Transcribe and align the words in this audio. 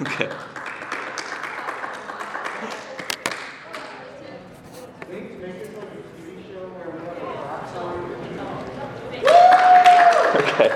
Okay. 0.00 0.30
Okay. 10.36 10.72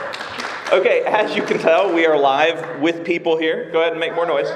Okay, 0.73 1.03
as 1.07 1.37
you 1.37 1.43
can 1.43 1.59
tell, 1.59 1.93
we 1.95 2.05
are 2.07 2.19
live 2.19 2.81
with 2.81 3.05
people 3.05 3.37
here. 3.37 3.71
Go 3.71 3.81
ahead 3.81 3.93
and 3.93 4.01
make 4.01 4.15
more 4.15 4.27
noise. 4.27 4.49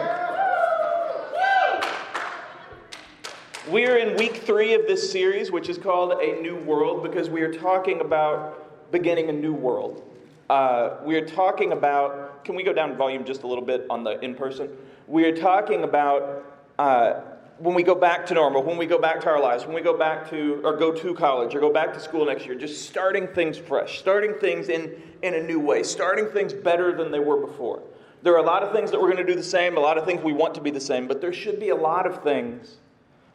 We 3.71 3.87
are 3.87 3.97
in 3.99 4.17
week 4.17 4.39
three 4.39 4.75
of 4.75 4.87
this 4.87 5.13
series, 5.13 5.53
which 5.53 5.69
is 5.69 5.79
called 5.79 6.13
A 6.21 6.41
New 6.41 6.57
World, 6.57 7.03
because 7.03 7.29
we 7.29 7.43
are 7.43 7.53
talking 7.53 8.01
about 8.01 8.91
beginning 8.91 9.29
a 9.29 9.33
new 9.33 9.53
world. 9.53 10.03
Uh, 10.49 10.97
we 11.05 11.17
are 11.17 11.27
talking 11.27 11.73
about, 11.73 12.26
can 12.47 12.55
we 12.55 12.63
go 12.63 12.73
down 12.73 12.97
volume 12.97 13.25
just 13.25 13.43
a 13.43 13.47
little 13.47 13.65
bit 13.65 13.85
on 13.91 14.05
the 14.05 14.21
in 14.21 14.35
person? 14.35 14.71
We 15.09 15.25
are 15.25 15.37
talking 15.37 15.83
about 15.83 16.45
uh, 16.79 17.21
when 17.59 17.75
we 17.75 17.83
go 17.83 17.95
back 17.95 18.25
to 18.27 18.35
normal, 18.35 18.63
when 18.63 18.77
we 18.77 18.87
go 18.87 19.01
back 19.01 19.21
to 19.23 19.29
our 19.29 19.43
lives, 19.43 19.67
when 19.67 19.75
we 19.75 19.81
go 19.81 19.99
back 19.99 20.31
to, 20.31 20.61
or 20.63 20.77
go 20.77 20.93
to 20.93 21.13
college, 21.15 21.57
or 21.57 21.61
go 21.61 21.73
back 21.73 21.93
to 21.95 21.99
school 21.99 22.25
next 22.25 22.47
year, 22.47 22.55
just 22.55 22.89
starting 22.89 23.27
things 23.27 23.59
fresh, 23.59 23.99
starting 23.99 24.35
things 24.35 24.69
in, 24.69 24.95
in 25.23 25.35
a 25.35 25.43
new 25.43 25.59
way, 25.59 25.83
starting 25.83 26.27
things 26.27 26.53
better 26.53 26.97
than 26.97 27.11
they 27.11 27.19
were 27.19 27.45
before. 27.45 27.83
There 28.23 28.33
are 28.35 28.39
a 28.39 28.47
lot 28.47 28.63
of 28.63 28.73
things 28.73 28.93
that 28.93 29.01
we're 29.01 29.13
going 29.13 29.27
to 29.27 29.33
do 29.33 29.39
the 29.39 29.43
same, 29.43 29.77
a 29.77 29.81
lot 29.81 29.99
of 29.99 30.05
things 30.05 30.23
we 30.23 30.33
want 30.33 30.55
to 30.55 30.61
be 30.61 30.71
the 30.71 30.81
same, 30.81 31.09
but 31.09 31.21
there 31.21 31.33
should 31.33 31.59
be 31.59 31.71
a 31.71 31.77
lot 31.77 32.07
of 32.07 32.23
things 32.23 32.77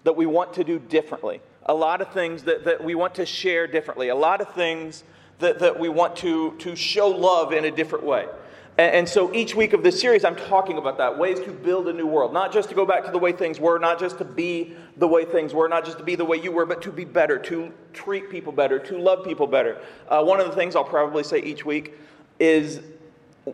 that 0.05 0.15
we 0.15 0.25
want 0.25 0.53
to 0.53 0.63
do 0.63 0.79
differently, 0.79 1.41
a 1.65 1.73
lot 1.73 2.01
of 2.01 2.13
things 2.13 2.43
that, 2.43 2.63
that 2.63 2.81
we 2.81 2.95
want 2.95 3.15
to 3.15 3.25
share 3.25 3.67
differently, 3.67 4.07
a 4.07 4.15
lot 4.15 4.39
of 4.39 4.53
things 4.53 5.03
that, 5.39 5.59
that 5.59 5.77
we 5.77 5.89
want 5.89 6.15
to, 6.17 6.55
to 6.59 6.77
show 6.77 7.09
love 7.09 7.51
in 7.51 7.65
a 7.65 7.71
different 7.71 8.05
way. 8.05 8.25
And, 8.77 9.07
so 9.07 9.34
each 9.34 9.53
week 9.53 9.73
of 9.73 9.84
this 9.84 9.99
series, 9.99 10.23
I'm 10.23 10.35
talking 10.35 10.77
about 10.77 10.98
that 10.98 11.17
ways 11.17 11.39
to 11.41 11.52
build 11.52 11.88
a 11.88 11.93
new 11.93 12.07
world. 12.07 12.34
Not 12.34 12.53
just 12.53 12.70
to 12.70 12.75
go 12.75 12.85
back 12.85 13.03
to 13.05 13.12
the 13.12 13.17
way 13.17 13.31
things 13.31 13.59
were, 13.59 13.77
not 13.77 13.99
just 13.99 14.18
to 14.20 14.26
be 14.26 14.76
the 14.98 15.07
way 15.07 15.26
things 15.26 15.54
were, 15.54 15.68
not 15.68 15.85
just 15.85 15.98
to 15.98 16.04
be 16.04 16.15
the 16.15 16.26
way 16.26 16.37
you 16.37 16.51
were, 16.51 16.65
but 16.65 16.82
to 16.84 16.91
be 16.91 17.04
better, 17.04 17.37
to 17.40 17.71
treat 17.93 18.29
people 18.29 18.51
better, 18.51 18.79
to 18.79 18.98
love 18.98 19.26
people 19.26 19.45
better. 19.45 19.82
Uh, 20.07 20.23
one 20.23 20.40
of 20.40 20.48
the 20.48 20.55
things 20.55 20.76
I'll 20.76 20.84
probably 20.84 21.23
say 21.23 21.40
each 21.40 21.65
week 21.65 21.93
is 22.40 22.82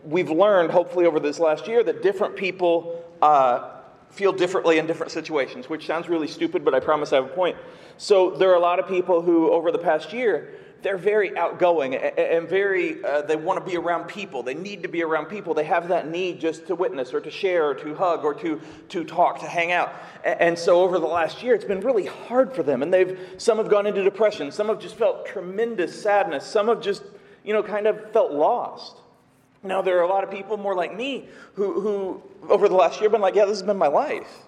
we've 0.04 0.30
learned, 0.30 0.70
hopefully, 0.70 1.04
over 1.04 1.20
this 1.20 1.38
last 1.38 1.66
year, 1.66 1.82
that 1.84 2.02
different 2.02 2.36
people. 2.36 3.04
Uh, 3.20 3.74
feel 4.10 4.32
differently 4.32 4.78
in 4.78 4.86
different 4.86 5.12
situations, 5.12 5.68
which 5.68 5.86
sounds 5.86 6.08
really 6.08 6.26
stupid, 6.26 6.64
but 6.64 6.74
I 6.74 6.80
promise 6.80 7.12
I 7.12 7.16
have 7.16 7.26
a 7.26 7.28
point. 7.28 7.58
So, 7.98 8.30
there 8.30 8.50
are 8.50 8.54
a 8.54 8.60
lot 8.60 8.78
of 8.78 8.88
people 8.88 9.20
who, 9.20 9.50
over 9.50 9.70
the 9.70 9.78
past 9.78 10.14
year, 10.14 10.54
they're 10.82 10.96
very 10.96 11.36
outgoing 11.36 11.96
and 11.96 12.48
very, 12.48 13.04
uh, 13.04 13.22
they 13.22 13.34
want 13.34 13.58
to 13.58 13.68
be 13.68 13.76
around 13.76 14.04
people. 14.04 14.42
They 14.42 14.54
need 14.54 14.82
to 14.82 14.88
be 14.88 15.02
around 15.02 15.26
people. 15.26 15.52
They 15.52 15.64
have 15.64 15.88
that 15.88 16.08
need 16.08 16.40
just 16.40 16.68
to 16.68 16.76
witness 16.76 17.12
or 17.12 17.20
to 17.20 17.30
share 17.30 17.70
or 17.70 17.74
to 17.74 17.94
hug 17.94 18.24
or 18.24 18.32
to, 18.34 18.60
to 18.90 19.04
talk, 19.04 19.40
to 19.40 19.46
hang 19.46 19.72
out. 19.72 19.92
And 20.24 20.56
so 20.56 20.82
over 20.82 21.00
the 21.00 21.06
last 21.06 21.42
year, 21.42 21.54
it's 21.54 21.64
been 21.64 21.80
really 21.80 22.06
hard 22.06 22.54
for 22.54 22.62
them. 22.62 22.82
And 22.82 22.94
they've, 22.94 23.18
some 23.38 23.58
have 23.58 23.68
gone 23.68 23.86
into 23.86 24.04
depression. 24.04 24.52
Some 24.52 24.68
have 24.68 24.78
just 24.78 24.94
felt 24.94 25.26
tremendous 25.26 26.00
sadness. 26.00 26.44
Some 26.44 26.68
have 26.68 26.80
just, 26.80 27.02
you 27.44 27.52
know, 27.52 27.62
kind 27.62 27.88
of 27.88 28.12
felt 28.12 28.30
lost. 28.32 28.98
Now, 29.64 29.82
there 29.82 29.98
are 29.98 30.02
a 30.02 30.08
lot 30.08 30.22
of 30.22 30.30
people 30.30 30.56
more 30.56 30.76
like 30.76 30.94
me 30.94 31.28
who, 31.54 31.80
who 31.80 32.22
over 32.48 32.68
the 32.68 32.76
last 32.76 33.00
year, 33.00 33.06
have 33.06 33.12
been 33.12 33.20
like, 33.20 33.34
yeah, 33.34 33.46
this 33.46 33.58
has 33.58 33.66
been 33.66 33.76
my 33.76 33.88
life. 33.88 34.44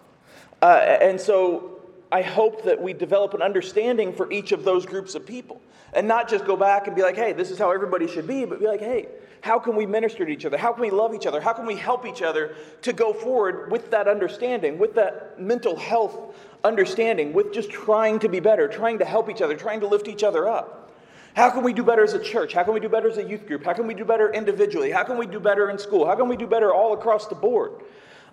Uh, 0.63 0.67
and 1.01 1.21
so 1.21 1.80
I 2.13 2.23
hope 2.23 2.65
that 2.65 2.81
we 2.81 2.93
develop 2.93 3.35
an 3.35 3.43
understanding 3.43 4.13
for 4.13 4.31
each 4.33 4.53
of 4.53 4.65
those 4.65 4.85
groups 4.85 5.15
of 5.15 5.25
people 5.25 5.61
and 5.93 6.07
not 6.09 6.29
just 6.29 6.45
go 6.45 6.57
back 6.57 6.87
and 6.87 6.97
be 6.97 7.03
like, 7.03 7.17
hey, 7.17 7.33
this 7.33 7.51
is 7.51 7.59
how 7.59 7.71
everybody 7.71 8.09
should 8.09 8.27
be, 8.27 8.45
but 8.45 8.61
be 8.61 8.67
like, 8.67 8.81
hey, 8.81 9.09
how 9.43 9.59
can 9.59 9.75
we 9.77 9.87
minister 9.87 10.25
to 10.25 10.31
each 10.31 10.45
other? 10.45 10.59
How 10.59 10.73
can 10.73 10.83
we 10.83 10.91
love 10.91 11.15
each 11.15 11.27
other? 11.27 11.41
How 11.41 11.53
can 11.53 11.67
we 11.67 11.77
help 11.77 12.07
each 12.07 12.23
other 12.23 12.55
to 12.83 12.93
go 12.93 13.13
forward 13.13 13.71
with 13.71 13.91
that 13.91 14.07
understanding, 14.07 14.79
with 14.79 14.95
that 14.95 15.41
mental 15.41 15.77
health 15.77 16.37
understanding, 16.63 17.33
with 17.33 17.53
just 17.53 17.71
trying 17.71 18.19
to 18.19 18.29
be 18.29 18.41
better, 18.41 18.69
trying 18.69 18.99
to 18.99 19.05
help 19.05 19.31
each 19.31 19.41
other, 19.41 19.57
trying 19.57 19.81
to 19.81 19.87
lift 19.87 20.09
each 20.09 20.23
other 20.23 20.49
up? 20.49 20.93
How 21.35 21.49
can 21.51 21.63
we 21.63 21.73
do 21.73 21.85
better 21.85 22.03
as 22.03 22.13
a 22.13 22.23
church? 22.23 22.53
How 22.53 22.65
can 22.65 22.75
we 22.75 22.81
do 22.81 22.89
better 22.89 23.09
as 23.09 23.17
a 23.17 23.25
youth 23.25 23.47
group? 23.47 23.65
How 23.65 23.73
can 23.73 23.87
we 23.87 23.95
do 23.95 24.05
better 24.05 24.33
individually? 24.33 24.91
How 24.91 25.05
can 25.05 25.17
we 25.17 25.27
do 25.27 25.39
better 25.39 25.71
in 25.71 25.79
school? 25.79 26.07
How 26.07 26.17
can 26.17 26.29
we 26.29 26.37
do 26.37 26.47
better 26.47 26.75
all 26.75 26.93
across 26.93 27.29
the 27.29 27.37
board? 27.37 27.73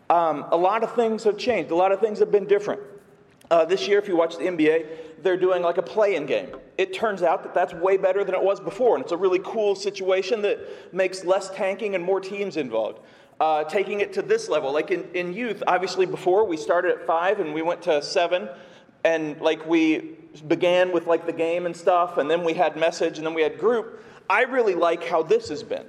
Um, 0.10 0.46
a 0.52 0.58
lot 0.58 0.84
of 0.84 0.96
things 0.96 1.24
have 1.26 1.38
changed, 1.38 1.70
a 1.72 1.76
lot 1.76 1.92
of 1.92 2.00
things 2.00 2.20
have 2.20 2.32
been 2.32 2.48
different. 2.48 2.82
Uh, 3.50 3.64
this 3.64 3.88
year, 3.88 3.98
if 3.98 4.08
you 4.08 4.16
watch 4.16 4.38
the 4.38 4.44
NBA, 4.44 5.24
they're 5.24 5.38
doing 5.38 5.62
like 5.62 5.78
a 5.78 5.82
play 5.82 6.16
in 6.16 6.26
game. 6.26 6.50
It 6.78 6.94
turns 6.94 7.24
out 7.24 7.44
that 7.44 7.54
that's 7.54 7.74
way 7.74 7.98
better 7.98 8.24
than 8.24 8.36
it 8.36 8.44
was 8.44 8.60
before, 8.60 8.96
and 8.96 9.04
it's 9.04 9.14
a 9.14 9.18
really 9.18 9.40
cool 9.44 9.76
situation 9.76 10.42
that 10.42 10.94
makes 10.94 11.24
less 11.24 11.50
tanking 11.50 11.96
and 11.96 12.04
more 12.04 12.20
teams 12.20 12.58
involved. 12.58 13.00
Uh, 13.40 13.64
taking 13.64 14.02
it 14.02 14.12
to 14.14 14.22
this 14.22 14.50
level, 14.50 14.74
like 14.74 14.92
in, 14.92 15.08
in 15.14 15.32
youth, 15.32 15.64
obviously 15.68 16.06
before 16.06 16.46
we 16.46 16.58
started 16.58 16.92
at 16.92 17.06
five 17.06 17.40
and 17.40 17.54
we 17.54 17.62
went 17.62 17.82
to 17.84 18.02
seven, 18.02 18.50
and 19.04 19.40
like 19.40 19.66
we 19.66 20.18
began 20.48 20.92
with 20.92 21.08
like 21.08 21.26
the 21.26 21.34
game 21.34 21.66
and 21.66 21.76
stuff, 21.76 22.18
and 22.18 22.30
then 22.30 22.44
we 22.44 22.54
had 22.54 22.76
message, 22.76 23.18
and 23.18 23.26
then 23.26 23.34
we 23.34 23.44
had 23.44 23.58
group. 23.58 24.04
I 24.30 24.42
really 24.44 24.76
like 24.76 25.04
how 25.04 25.24
this 25.24 25.50
has 25.50 25.64
been. 25.64 25.86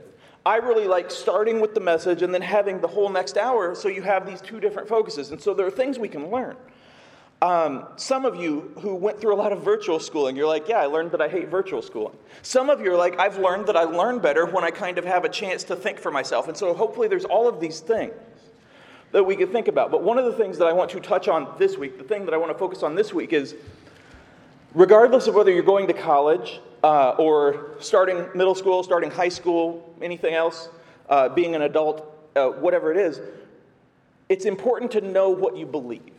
I 0.47 0.57
really 0.57 0.87
like 0.87 1.11
starting 1.11 1.61
with 1.61 1.75
the 1.75 1.81
message 1.81 2.23
and 2.23 2.33
then 2.33 2.41
having 2.41 2.81
the 2.81 2.87
whole 2.87 3.11
next 3.11 3.37
hour 3.37 3.75
so 3.75 3.89
you 3.89 4.01
have 4.03 4.27
these 4.27 4.41
two 4.41 4.61
different 4.61 4.89
focuses. 4.89 5.31
And 5.31 5.39
so 5.39 5.53
there 5.53 5.67
are 5.67 5.71
things 5.71 5.99
we 5.99 6.09
can 6.09 6.31
learn. 6.31 6.57
Um, 7.41 7.87
some 7.95 8.25
of 8.25 8.35
you 8.35 8.73
who 8.81 8.97
went 8.97 9.21
through 9.21 9.33
a 9.33 9.37
lot 9.37 9.53
of 9.53 9.63
virtual 9.63 10.01
schooling, 10.01 10.35
you're 10.35 10.49
like, 10.49 10.69
yeah, 10.69 10.79
I 10.79 10.87
learned 10.87 11.13
that 11.13 11.21
I 11.21 11.29
hate 11.29 11.49
virtual 11.49 11.83
schooling. 11.83 12.17
Some 12.43 12.69
of 12.69 12.81
you 12.81 12.93
are 12.93 12.97
like, 12.97 13.19
I've 13.21 13.39
learned 13.39 13.67
that 13.67 13.77
I 13.77 13.85
learn 13.85 14.19
better 14.19 14.45
when 14.45 14.65
I 14.65 14.73
kind 14.73 14.99
of 14.99 15.05
have 15.05 15.25
a 15.25 15.29
chance 15.29 15.63
to 15.65 15.77
think 15.77 16.01
for 16.01 16.11
myself. 16.11 16.49
And 16.49 16.57
so 16.57 16.75
hopefully 16.75 17.07
there's 17.07 17.25
all 17.25 17.47
of 17.47 17.61
these 17.61 17.79
things 17.79 18.15
that 19.13 19.23
we 19.23 19.37
can 19.37 19.53
think 19.53 19.69
about. 19.69 19.93
But 19.93 20.03
one 20.03 20.19
of 20.19 20.25
the 20.25 20.33
things 20.33 20.59
that 20.59 20.67
I 20.67 20.73
want 20.73 20.91
to 20.91 21.01
touch 21.01 21.29
on 21.29 21.55
this 21.59 21.79
week, 21.79 21.97
the 21.97 22.05
thing 22.05 22.25
that 22.25 22.35
I 22.35 22.37
want 22.37 22.51
to 22.51 22.59
focus 22.59 22.83
on 22.83 22.97
this 22.97 23.15
week 23.15 23.33
is 23.33 23.55
regardless 24.75 25.29
of 25.29 25.35
whether 25.37 25.53
you're 25.53 25.63
going 25.63 25.87
to 25.87 25.95
college 25.95 26.61
uh, 26.83 27.11
or 27.11 27.77
starting 27.79 28.27
middle 28.35 28.57
school, 28.57 28.83
starting 28.83 29.13
high 29.13 29.29
school, 29.29 29.95
anything 30.03 30.35
else, 30.35 30.71
uh, 31.09 31.29
being 31.29 31.55
an 31.55 31.63
adult, 31.63 32.31
uh, 32.35 32.49
whatever 32.49 32.91
it 32.91 32.99
is, 32.99 33.21
it's 34.29 34.45
important 34.45 34.91
to 34.91 35.01
know 35.01 35.31
what 35.31 35.57
you 35.57 35.65
believe. 35.65 36.18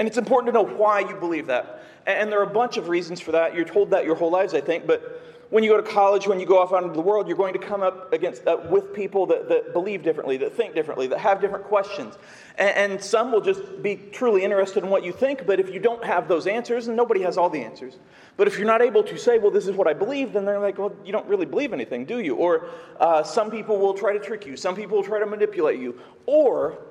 And 0.00 0.08
it's 0.08 0.16
important 0.16 0.46
to 0.46 0.52
know 0.54 0.66
why 0.66 1.00
you 1.00 1.14
believe 1.14 1.48
that. 1.48 1.84
And 2.06 2.32
there 2.32 2.40
are 2.40 2.44
a 2.44 2.54
bunch 2.54 2.78
of 2.78 2.88
reasons 2.88 3.20
for 3.20 3.32
that. 3.32 3.54
You're 3.54 3.66
told 3.66 3.90
that 3.90 4.06
your 4.06 4.14
whole 4.14 4.30
lives, 4.30 4.54
I 4.54 4.62
think. 4.62 4.86
But 4.86 5.20
when 5.50 5.62
you 5.62 5.68
go 5.68 5.76
to 5.76 5.86
college, 5.86 6.26
when 6.26 6.40
you 6.40 6.46
go 6.46 6.58
off 6.58 6.72
out 6.72 6.84
into 6.84 6.94
the 6.94 7.02
world, 7.02 7.28
you're 7.28 7.36
going 7.36 7.52
to 7.52 7.58
come 7.58 7.82
up 7.82 8.10
against 8.10 8.46
uh, 8.46 8.56
with 8.70 8.94
people 8.94 9.26
that, 9.26 9.50
that 9.50 9.74
believe 9.74 10.02
differently, 10.02 10.38
that 10.38 10.56
think 10.56 10.74
differently, 10.74 11.06
that 11.08 11.18
have 11.18 11.38
different 11.42 11.66
questions. 11.66 12.14
And, 12.56 12.92
and 12.92 13.04
some 13.04 13.30
will 13.30 13.42
just 13.42 13.82
be 13.82 13.96
truly 14.10 14.42
interested 14.42 14.82
in 14.82 14.88
what 14.88 15.04
you 15.04 15.12
think. 15.12 15.44
But 15.46 15.60
if 15.60 15.68
you 15.68 15.80
don't 15.80 16.02
have 16.02 16.28
those 16.28 16.46
answers, 16.46 16.88
and 16.88 16.96
nobody 16.96 17.20
has 17.20 17.36
all 17.36 17.50
the 17.50 17.62
answers, 17.62 17.98
but 18.38 18.46
if 18.46 18.56
you're 18.56 18.66
not 18.66 18.80
able 18.80 19.02
to 19.02 19.18
say, 19.18 19.36
well, 19.36 19.50
this 19.50 19.66
is 19.66 19.76
what 19.76 19.86
I 19.86 19.92
believe, 19.92 20.32
then 20.32 20.46
they're 20.46 20.60
like, 20.60 20.78
well, 20.78 20.96
you 21.04 21.12
don't 21.12 21.26
really 21.26 21.44
believe 21.44 21.74
anything, 21.74 22.06
do 22.06 22.20
you? 22.20 22.36
Or 22.36 22.70
uh, 23.00 23.22
some 23.22 23.50
people 23.50 23.78
will 23.78 23.92
try 23.92 24.14
to 24.14 24.18
trick 24.18 24.46
you. 24.46 24.56
Some 24.56 24.74
people 24.74 24.96
will 24.96 25.04
try 25.04 25.18
to 25.18 25.26
manipulate 25.26 25.78
you. 25.78 26.00
Or 26.24 26.86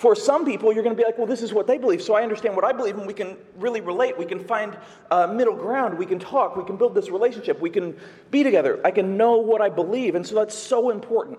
for 0.00 0.16
some 0.16 0.46
people, 0.46 0.72
you're 0.72 0.82
going 0.82 0.96
to 0.96 0.98
be 0.98 1.04
like, 1.04 1.18
well, 1.18 1.26
this 1.26 1.42
is 1.42 1.52
what 1.52 1.66
they 1.66 1.76
believe, 1.76 2.00
so 2.00 2.14
I 2.14 2.22
understand 2.22 2.56
what 2.56 2.64
I 2.64 2.72
believe, 2.72 2.96
and 2.96 3.06
we 3.06 3.12
can 3.12 3.36
really 3.56 3.82
relate. 3.82 4.16
We 4.16 4.24
can 4.24 4.42
find 4.42 4.74
uh, 5.10 5.26
middle 5.26 5.54
ground. 5.54 5.98
We 5.98 6.06
can 6.06 6.18
talk. 6.18 6.56
We 6.56 6.64
can 6.64 6.78
build 6.78 6.94
this 6.94 7.10
relationship. 7.10 7.60
We 7.60 7.68
can 7.68 7.94
be 8.30 8.42
together. 8.42 8.80
I 8.82 8.92
can 8.92 9.18
know 9.18 9.36
what 9.36 9.60
I 9.60 9.68
believe. 9.68 10.14
And 10.14 10.26
so 10.26 10.36
that's 10.36 10.56
so 10.56 10.88
important 10.88 11.38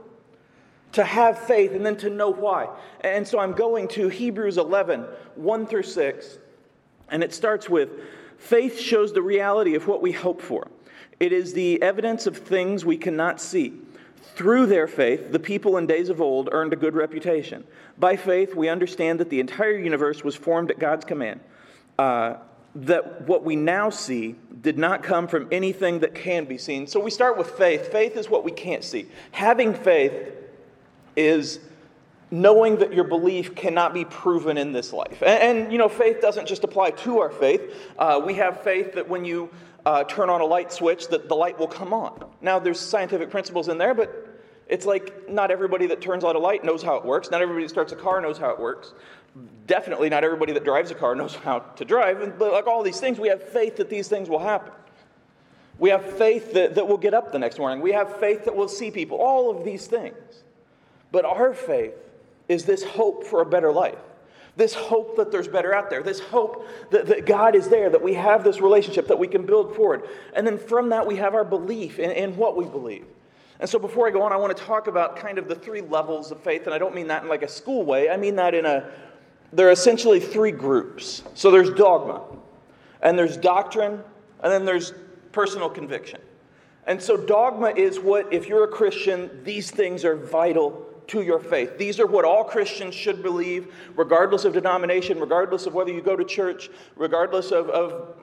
to 0.92 1.04
have 1.04 1.40
faith 1.40 1.72
and 1.72 1.84
then 1.84 1.98
to 1.98 2.12
know 2.12 2.30
why. 2.30 2.70
And 3.00 3.28
so 3.28 3.40
I'm 3.40 3.54
going 3.54 3.88
to 3.90 4.10
Hebrews 4.10 4.60
11, 4.60 5.08
1 5.34 5.66
through 5.66 5.82
6, 5.82 6.38
and 7.10 7.24
it 7.24 7.34
starts 7.34 7.68
with 7.68 7.90
faith 8.38 8.80
shows 8.80 9.12
the 9.12 9.24
reality 9.24 9.74
of 9.74 9.88
what 9.88 10.04
we 10.04 10.12
hope 10.12 10.40
for, 10.40 10.68
it 11.20 11.34
is 11.34 11.54
the 11.54 11.82
evidence 11.82 12.28
of 12.28 12.38
things 12.38 12.86
we 12.86 12.98
cannot 12.98 13.42
see. 13.42 13.74
Through 14.42 14.66
their 14.66 14.88
faith, 14.88 15.32
the 15.32 15.38
people 15.38 15.78
in 15.78 15.86
days 15.86 16.10
of 16.10 16.20
old 16.20 16.50
earned 16.52 16.74
a 16.74 16.76
good 16.76 16.96
reputation. 16.96 17.64
By 18.00 18.16
faith, 18.16 18.56
we 18.56 18.70
understand 18.70 19.20
that 19.20 19.30
the 19.30 19.40
entire 19.40 19.78
universe 19.78 20.24
was 20.24 20.36
formed 20.36 20.72
at 20.72 20.80
God's 20.80 21.06
command. 21.06 21.42
Uh, 22.00 22.38
that 22.74 23.28
what 23.28 23.44
we 23.44 23.56
now 23.56 23.92
see 23.92 24.36
did 24.64 24.80
not 24.80 25.04
come 25.04 25.28
from 25.28 25.48
anything 25.52 26.00
that 26.00 26.16
can 26.16 26.46
be 26.46 26.58
seen. 26.58 26.88
So 26.88 27.00
we 27.00 27.12
start 27.12 27.38
with 27.38 27.52
faith. 27.52 27.92
Faith 27.92 28.18
is 28.18 28.32
what 28.32 28.44
we 28.44 28.50
can't 28.50 28.84
see. 28.84 29.06
Having 29.30 29.76
faith 29.76 30.34
is 31.16 31.60
knowing 32.32 32.78
that 32.78 32.96
your 32.96 33.04
belief 33.04 33.54
cannot 33.54 33.94
be 33.94 34.06
proven 34.06 34.58
in 34.58 34.74
this 34.74 34.92
life. 34.92 35.22
And, 35.22 35.60
and 35.60 35.72
you 35.72 35.78
know, 35.78 35.88
faith 35.88 36.20
doesn't 36.20 36.48
just 36.48 36.64
apply 36.64 36.92
to 36.92 37.20
our 37.20 37.30
faith. 37.30 37.76
Uh, 37.96 38.20
we 38.26 38.34
have 38.36 38.64
faith 38.64 38.94
that 38.94 39.08
when 39.08 39.24
you 39.24 39.52
uh, 39.86 40.04
turn 40.06 40.32
on 40.32 40.42
a 40.42 40.46
light 40.46 40.74
switch, 40.74 41.10
that 41.10 41.30
the 41.30 41.36
light 41.36 41.60
will 41.60 41.68
come 41.68 41.94
on. 41.94 42.26
Now, 42.42 42.58
there's 42.58 42.80
scientific 42.80 43.30
principles 43.30 43.68
in 43.68 43.78
there, 43.78 43.94
but 43.94 44.31
it's 44.72 44.86
like 44.86 45.30
not 45.30 45.52
everybody 45.52 45.86
that 45.88 46.00
turns 46.00 46.24
on 46.24 46.38
a 46.38 46.40
light 46.40 46.64
knows 46.64 46.82
how 46.82 46.96
it 46.96 47.04
works. 47.04 47.30
Not 47.30 47.42
everybody 47.42 47.66
that 47.66 47.70
starts 47.70 47.92
a 47.92 47.96
car 47.96 48.22
knows 48.22 48.38
how 48.38 48.52
it 48.52 48.60
works. 48.60 48.94
Definitely 49.68 50.08
not 50.08 50.24
everybody 50.24 50.54
that 50.54 50.64
drives 50.64 50.92
a 50.92 50.96
car 50.96 51.14
knows 51.22 51.36
how 51.36 51.60
to 51.60 51.84
drive. 51.84 52.40
But 52.40 52.54
like 52.54 52.68
all 52.68 52.82
these 52.82 53.00
things, 53.00 53.20
we 53.20 53.28
have 53.28 53.44
faith 53.44 53.76
that 53.76 53.90
these 53.90 54.08
things 54.08 54.30
will 54.30 54.40
happen. 54.40 54.72
We 55.78 55.90
have 55.90 56.06
faith 56.18 56.54
that, 56.54 56.76
that 56.76 56.88
we'll 56.88 56.98
get 56.98 57.14
up 57.14 57.34
the 57.34 57.40
next 57.40 57.60
morning. 57.60 57.82
We 57.82 57.92
have 57.92 58.18
faith 58.18 58.46
that 58.46 58.56
we'll 58.56 58.70
see 58.70 58.92
people. 58.92 59.18
All 59.18 59.52
of 59.52 59.66
these 59.66 59.88
things. 59.88 60.16
But 61.12 61.26
our 61.26 61.54
faith 61.54 61.96
is 62.48 62.64
this 62.64 62.82
hope 62.82 63.26
for 63.26 63.42
a 63.42 63.46
better 63.46 63.74
life. 63.74 64.00
This 64.56 64.74
hope 64.74 65.18
that 65.18 65.34
there's 65.34 65.50
better 65.50 65.76
out 65.76 65.90
there. 65.90 66.02
This 66.02 66.22
hope 66.22 66.66
that, 66.92 67.08
that 67.08 67.26
God 67.26 67.56
is 67.56 67.68
there, 67.68 67.90
that 67.90 68.02
we 68.02 68.14
have 68.14 68.46
this 68.46 68.62
relationship 68.62 69.10
that 69.10 69.20
we 69.20 69.28
can 69.28 69.46
build 69.46 69.76
forward. 69.76 70.08
And 70.34 70.48
then 70.48 70.58
from 70.58 70.90
that, 70.90 71.06
we 71.06 71.18
have 71.18 71.36
our 71.36 71.46
belief 71.46 72.00
in, 72.00 72.12
in 72.12 72.38
what 72.38 72.56
we 72.56 72.64
believe. 72.64 73.06
And 73.62 73.70
so 73.70 73.78
before 73.78 74.08
I 74.08 74.12
go 74.12 74.24
on, 74.24 74.34
I 74.34 74.38
want 74.38 74.58
to 74.58 74.64
talk 74.64 74.88
about 74.88 75.16
kind 75.16 75.38
of 75.38 75.48
the 75.48 75.54
three 75.54 75.82
levels 75.82 76.32
of 76.32 76.42
faith. 76.42 76.66
And 76.66 76.74
I 76.74 76.80
don't 76.80 76.96
mean 76.96 77.08
that 77.08 77.22
in 77.22 77.30
like 77.30 77.44
a 77.44 77.48
school 77.48 77.84
way, 77.86 78.10
I 78.10 78.18
mean 78.18 78.36
that 78.36 78.56
in 78.56 78.66
a, 78.66 78.90
there 79.54 79.68
are 79.68 79.72
essentially 79.72 80.20
three 80.20 80.52
groups. 80.52 81.22
So 81.36 81.52
there's 81.52 81.70
dogma, 81.70 82.24
and 83.04 83.18
there's 83.18 83.38
doctrine, 83.38 84.02
and 84.42 84.52
then 84.52 84.66
there's 84.66 84.94
personal 85.32 85.70
conviction. 85.70 86.20
And 86.88 87.00
so 87.00 87.16
dogma 87.16 87.70
is 87.70 88.00
what, 88.00 88.34
if 88.34 88.48
you're 88.48 88.64
a 88.64 88.68
Christian, 88.68 89.30
these 89.44 89.70
things 89.70 90.04
are 90.04 90.16
vital 90.16 90.88
to 91.08 91.22
your 91.22 91.40
faith. 91.40 91.78
These 91.78 92.00
are 92.00 92.08
what 92.08 92.26
all 92.26 92.44
Christians 92.44 92.96
should 92.96 93.22
believe, 93.22 93.72
regardless 93.96 94.44
of 94.44 94.54
denomination, 94.54 95.20
regardless 95.20 95.68
of 95.68 95.76
whether 95.76 95.92
you 95.92 96.02
go 96.02 96.16
to 96.16 96.24
church, 96.24 96.70
regardless 96.96 97.52
of, 97.52 97.70
of 97.70 98.16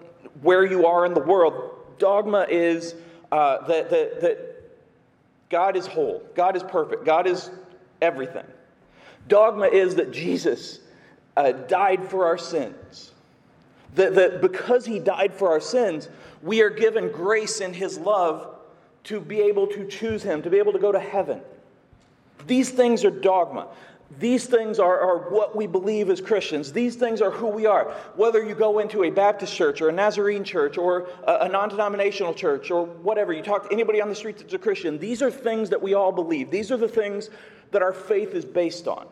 where 0.43 0.65
you 0.65 0.85
are 0.87 1.07
in 1.07 1.15
the 1.15 1.21
world. 1.21 1.77
Dogma 1.99 2.47
is 2.51 2.97
uh, 3.31 3.67
that, 3.69 3.91
that, 3.91 4.21
that 4.21 4.48
God 5.51 5.77
is 5.77 5.87
whole, 5.87 6.23
God 6.35 6.57
is 6.57 6.63
perfect, 6.63 7.05
God 7.05 7.27
is 7.27 7.51
everything. 8.03 8.45
Dogma 9.29 9.67
is 9.67 9.95
that 9.97 10.13
Jesus 10.13 10.81
uh, 11.37 11.53
died 11.53 12.09
for 12.09 12.27
our 12.27 12.39
sins. 12.39 13.13
That, 13.95 14.15
that 14.15 14.41
because 14.41 14.85
he 14.85 14.99
died 14.99 15.35
for 15.35 15.51
our 15.51 15.61
sins, 15.61 16.09
we 16.43 16.63
are 16.63 16.71
given 16.71 17.11
grace 17.11 17.61
in 17.61 17.73
his 17.73 17.99
love 17.99 18.55
to 19.05 19.21
be 19.21 19.41
able 19.41 19.67
to 19.69 19.87
choose 19.87 20.23
him, 20.23 20.43
to 20.43 20.51
be 20.51 20.59
able 20.59 20.73
to 20.73 20.79
go 20.79 20.93
to 20.93 21.01
heaven. 21.01 21.41
These 22.47 22.71
things 22.71 23.05
are 23.05 23.11
dogma. 23.11 23.69
These 24.19 24.47
things 24.47 24.79
are, 24.79 24.99
are 24.99 25.31
what 25.31 25.55
we 25.55 25.67
believe 25.67 26.09
as 26.09 26.21
Christians. 26.21 26.73
These 26.73 26.97
things 26.97 27.21
are 27.21 27.31
who 27.31 27.47
we 27.47 27.67
are. 27.67 27.93
Whether 28.17 28.43
you 28.43 28.55
go 28.55 28.79
into 28.79 29.05
a 29.05 29.11
Baptist 29.11 29.55
church 29.55 29.83
or 29.83 29.91
a 29.91 29.93
Nazarene 29.93 30.45
church 30.45 30.79
or 30.79 31.09
a, 31.27 31.41
a 31.43 31.49
non 31.49 31.69
denominational 31.69 32.33
church 32.33 32.71
or 32.71 32.87
whatever, 32.87 33.33
you 33.33 33.43
talk 33.43 33.69
to 33.69 33.73
anybody 33.73 34.01
on 34.01 34.09
the 34.09 34.15
street 34.15 34.39
that's 34.39 34.55
a 34.55 34.59
Christian, 34.59 34.99
these 34.99 35.21
are 35.21 35.31
things 35.31 35.69
that 35.71 35.81
we 35.81 35.95
all 35.95 36.11
believe. 36.11 36.51
These 36.51 36.73
are 36.73 36.79
the 36.79 36.89
things 36.89 37.29
that 37.71 37.83
our 37.83 37.93
faith 37.93 38.35
is 38.35 38.45
based 38.45 38.89
on. 38.89 39.07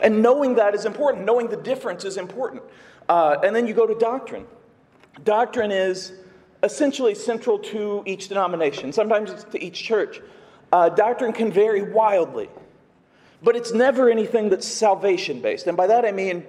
And 0.00 0.22
knowing 0.22 0.56
that 0.56 0.74
is 0.74 0.86
important. 0.86 1.24
Knowing 1.24 1.48
the 1.48 1.56
difference 1.56 2.04
is 2.04 2.16
important. 2.16 2.62
Uh, 3.08 3.36
and 3.44 3.54
then 3.54 3.66
you 3.66 3.74
go 3.74 3.86
to 3.86 3.94
doctrine. 3.94 4.46
Doctrine 5.22 5.70
is 5.70 6.14
essentially 6.64 7.14
central 7.14 7.58
to 7.58 8.02
each 8.06 8.28
denomination, 8.28 8.92
sometimes 8.92 9.30
it's 9.30 9.44
to 9.44 9.62
each 9.62 9.82
church. 9.82 10.20
Uh, 10.72 10.88
doctrine 10.88 11.32
can 11.32 11.52
vary 11.52 11.82
wildly, 11.92 12.48
but 13.44 13.54
it's 13.54 13.72
never 13.72 14.10
anything 14.10 14.48
that's 14.48 14.66
salvation 14.66 15.40
based. 15.40 15.66
And 15.66 15.76
by 15.76 15.86
that 15.86 16.04
I 16.04 16.12
mean 16.12 16.44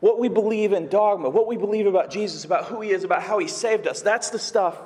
what 0.00 0.18
we 0.18 0.28
believe 0.28 0.72
in 0.72 0.88
dogma, 0.88 1.28
what 1.28 1.46
we 1.46 1.56
believe 1.56 1.86
about 1.86 2.10
Jesus, 2.10 2.44
about 2.44 2.64
who 2.64 2.80
he 2.80 2.90
is, 2.90 3.04
about 3.04 3.22
how 3.22 3.38
he 3.38 3.46
saved 3.46 3.86
us. 3.86 4.00
That's 4.00 4.30
the 4.30 4.38
stuff 4.38 4.76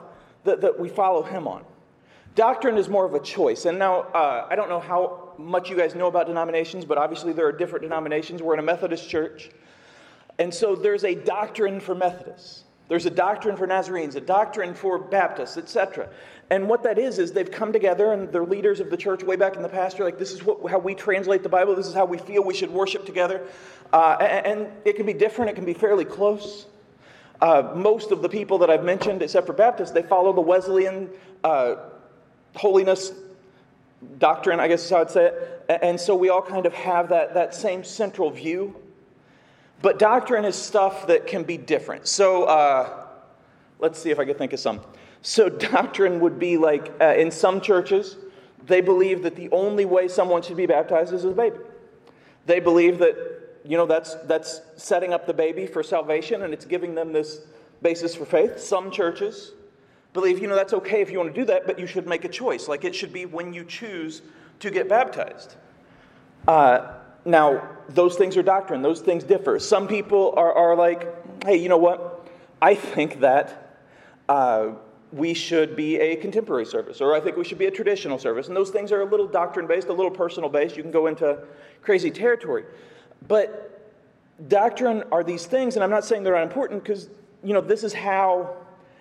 that, 0.42 0.60
that 0.60 0.78
we 0.78 0.88
follow 0.88 1.22
him 1.22 1.46
on. 1.46 1.64
Doctrine 2.34 2.76
is 2.76 2.88
more 2.88 3.06
of 3.06 3.14
a 3.14 3.20
choice. 3.20 3.64
And 3.64 3.78
now, 3.78 4.00
uh, 4.00 4.48
I 4.50 4.56
don't 4.56 4.68
know 4.68 4.80
how 4.80 5.34
much 5.38 5.70
you 5.70 5.76
guys 5.76 5.94
know 5.94 6.08
about 6.08 6.26
denominations, 6.26 6.84
but 6.84 6.98
obviously 6.98 7.32
there 7.32 7.46
are 7.46 7.52
different 7.52 7.84
denominations. 7.84 8.42
We're 8.42 8.54
in 8.54 8.58
a 8.58 8.64
Methodist 8.64 9.08
church. 9.08 9.50
And 10.38 10.52
so 10.52 10.74
there's 10.74 11.04
a 11.04 11.14
doctrine 11.14 11.78
for 11.78 11.94
Methodists. 11.94 12.63
There's 12.88 13.06
a 13.06 13.10
doctrine 13.10 13.56
for 13.56 13.66
Nazarenes, 13.66 14.14
a 14.14 14.20
doctrine 14.20 14.74
for 14.74 14.98
Baptists, 14.98 15.56
etc. 15.56 16.08
And 16.50 16.68
what 16.68 16.82
that 16.82 16.98
is, 16.98 17.18
is 17.18 17.32
they've 17.32 17.50
come 17.50 17.72
together 17.72 18.12
and 18.12 18.30
the 18.30 18.42
leaders 18.42 18.80
of 18.80 18.90
the 18.90 18.96
church 18.96 19.22
way 19.22 19.36
back 19.36 19.56
in 19.56 19.62
the 19.62 19.68
past 19.68 19.98
are 19.98 20.04
like, 20.04 20.18
this 20.18 20.32
is 20.32 20.44
what, 20.44 20.70
how 20.70 20.78
we 20.78 20.94
translate 20.94 21.42
the 21.42 21.48
Bible, 21.48 21.74
this 21.74 21.86
is 21.86 21.94
how 21.94 22.04
we 22.04 22.18
feel 22.18 22.44
we 22.44 22.54
should 22.54 22.70
worship 22.70 23.06
together. 23.06 23.42
Uh, 23.92 24.16
and, 24.20 24.46
and, 24.46 24.72
it 24.84 24.96
can 24.96 25.06
be 25.06 25.14
different, 25.14 25.50
it 25.50 25.54
can 25.54 25.64
be 25.64 25.72
fairly 25.72 26.04
close. 26.04 26.66
Uh, 27.40 27.72
most 27.74 28.10
of 28.10 28.20
the 28.20 28.28
people 28.28 28.58
that 28.58 28.68
I've 28.68 28.84
mentioned, 28.84 29.22
except 29.22 29.46
for 29.46 29.54
Baptists, 29.54 29.92
they 29.92 30.02
follow 30.02 30.32
the 30.32 30.40
Wesleyan 30.40 31.08
uh, 31.42 31.76
holiness 32.54 33.12
doctrine, 34.18 34.60
I 34.60 34.68
guess 34.68 34.84
is 34.84 34.90
how 34.90 35.00
I'd 35.00 35.10
say 35.10 35.26
it. 35.26 35.78
And 35.82 35.98
so 35.98 36.14
we 36.14 36.28
all 36.28 36.42
kind 36.42 36.66
of 36.66 36.74
have 36.74 37.08
that, 37.08 37.32
that 37.34 37.54
same 37.54 37.82
central 37.82 38.30
view 38.30 38.76
but 39.84 39.98
doctrine 39.98 40.46
is 40.46 40.56
stuff 40.56 41.06
that 41.08 41.26
can 41.26 41.42
be 41.42 41.58
different. 41.58 42.08
So 42.08 42.44
uh, 42.44 43.04
let's 43.80 43.98
see 43.98 44.08
if 44.08 44.18
I 44.18 44.24
can 44.24 44.34
think 44.34 44.54
of 44.54 44.58
some. 44.58 44.80
So, 45.20 45.48
doctrine 45.76 46.20
would 46.20 46.38
be 46.38 46.56
like 46.56 46.90
uh, 47.02 47.12
in 47.18 47.30
some 47.30 47.60
churches, 47.60 48.16
they 48.66 48.80
believe 48.80 49.22
that 49.24 49.36
the 49.36 49.50
only 49.50 49.84
way 49.84 50.08
someone 50.08 50.40
should 50.40 50.56
be 50.56 50.64
baptized 50.64 51.12
is 51.12 51.26
as 51.26 51.32
a 51.32 51.34
baby. 51.34 51.58
They 52.46 52.60
believe 52.60 52.98
that, 53.00 53.14
you 53.62 53.76
know, 53.76 53.84
that's, 53.84 54.14
that's 54.24 54.62
setting 54.76 55.12
up 55.12 55.26
the 55.26 55.34
baby 55.34 55.66
for 55.66 55.82
salvation 55.82 56.44
and 56.44 56.54
it's 56.54 56.64
giving 56.64 56.94
them 56.94 57.12
this 57.12 57.40
basis 57.82 58.14
for 58.14 58.24
faith. 58.24 58.58
Some 58.58 58.90
churches 58.90 59.52
believe, 60.14 60.38
you 60.38 60.48
know, 60.48 60.56
that's 60.56 60.72
okay 60.72 61.02
if 61.02 61.10
you 61.10 61.18
want 61.18 61.34
to 61.34 61.38
do 61.38 61.44
that, 61.44 61.66
but 61.66 61.78
you 61.78 61.86
should 61.86 62.06
make 62.06 62.24
a 62.24 62.28
choice. 62.30 62.68
Like 62.68 62.86
it 62.86 62.94
should 62.94 63.12
be 63.12 63.26
when 63.26 63.52
you 63.52 63.66
choose 63.66 64.22
to 64.60 64.70
get 64.70 64.88
baptized. 64.88 65.56
Uh, 66.48 66.94
now, 67.24 67.68
those 67.88 68.16
things 68.16 68.36
are 68.36 68.42
doctrine, 68.42 68.82
those 68.82 69.00
things 69.00 69.24
differ. 69.24 69.58
Some 69.58 69.88
people 69.88 70.34
are, 70.36 70.52
are 70.52 70.76
like, 70.76 71.44
hey, 71.44 71.56
you 71.56 71.68
know 71.68 71.78
what? 71.78 72.26
I 72.60 72.74
think 72.74 73.20
that 73.20 73.78
uh, 74.28 74.72
we 75.12 75.34
should 75.34 75.76
be 75.76 75.96
a 75.98 76.16
contemporary 76.16 76.66
service, 76.66 77.00
or 77.00 77.14
I 77.14 77.20
think 77.20 77.36
we 77.36 77.44
should 77.44 77.58
be 77.58 77.66
a 77.66 77.70
traditional 77.70 78.18
service. 78.18 78.48
And 78.48 78.56
those 78.56 78.70
things 78.70 78.92
are 78.92 79.02
a 79.02 79.04
little 79.04 79.26
doctrine 79.26 79.66
based, 79.66 79.88
a 79.88 79.92
little 79.92 80.10
personal 80.10 80.48
based. 80.48 80.76
You 80.76 80.82
can 80.82 80.92
go 80.92 81.06
into 81.06 81.38
crazy 81.82 82.10
territory. 82.10 82.64
But 83.26 83.92
doctrine 84.48 85.04
are 85.12 85.22
these 85.22 85.46
things, 85.46 85.76
and 85.76 85.84
I'm 85.84 85.90
not 85.90 86.04
saying 86.04 86.24
they're 86.24 86.34
unimportant 86.34 86.82
because, 86.82 87.08
you 87.42 87.54
know, 87.54 87.60
this 87.60 87.84
is 87.84 87.92
how, 87.92 88.56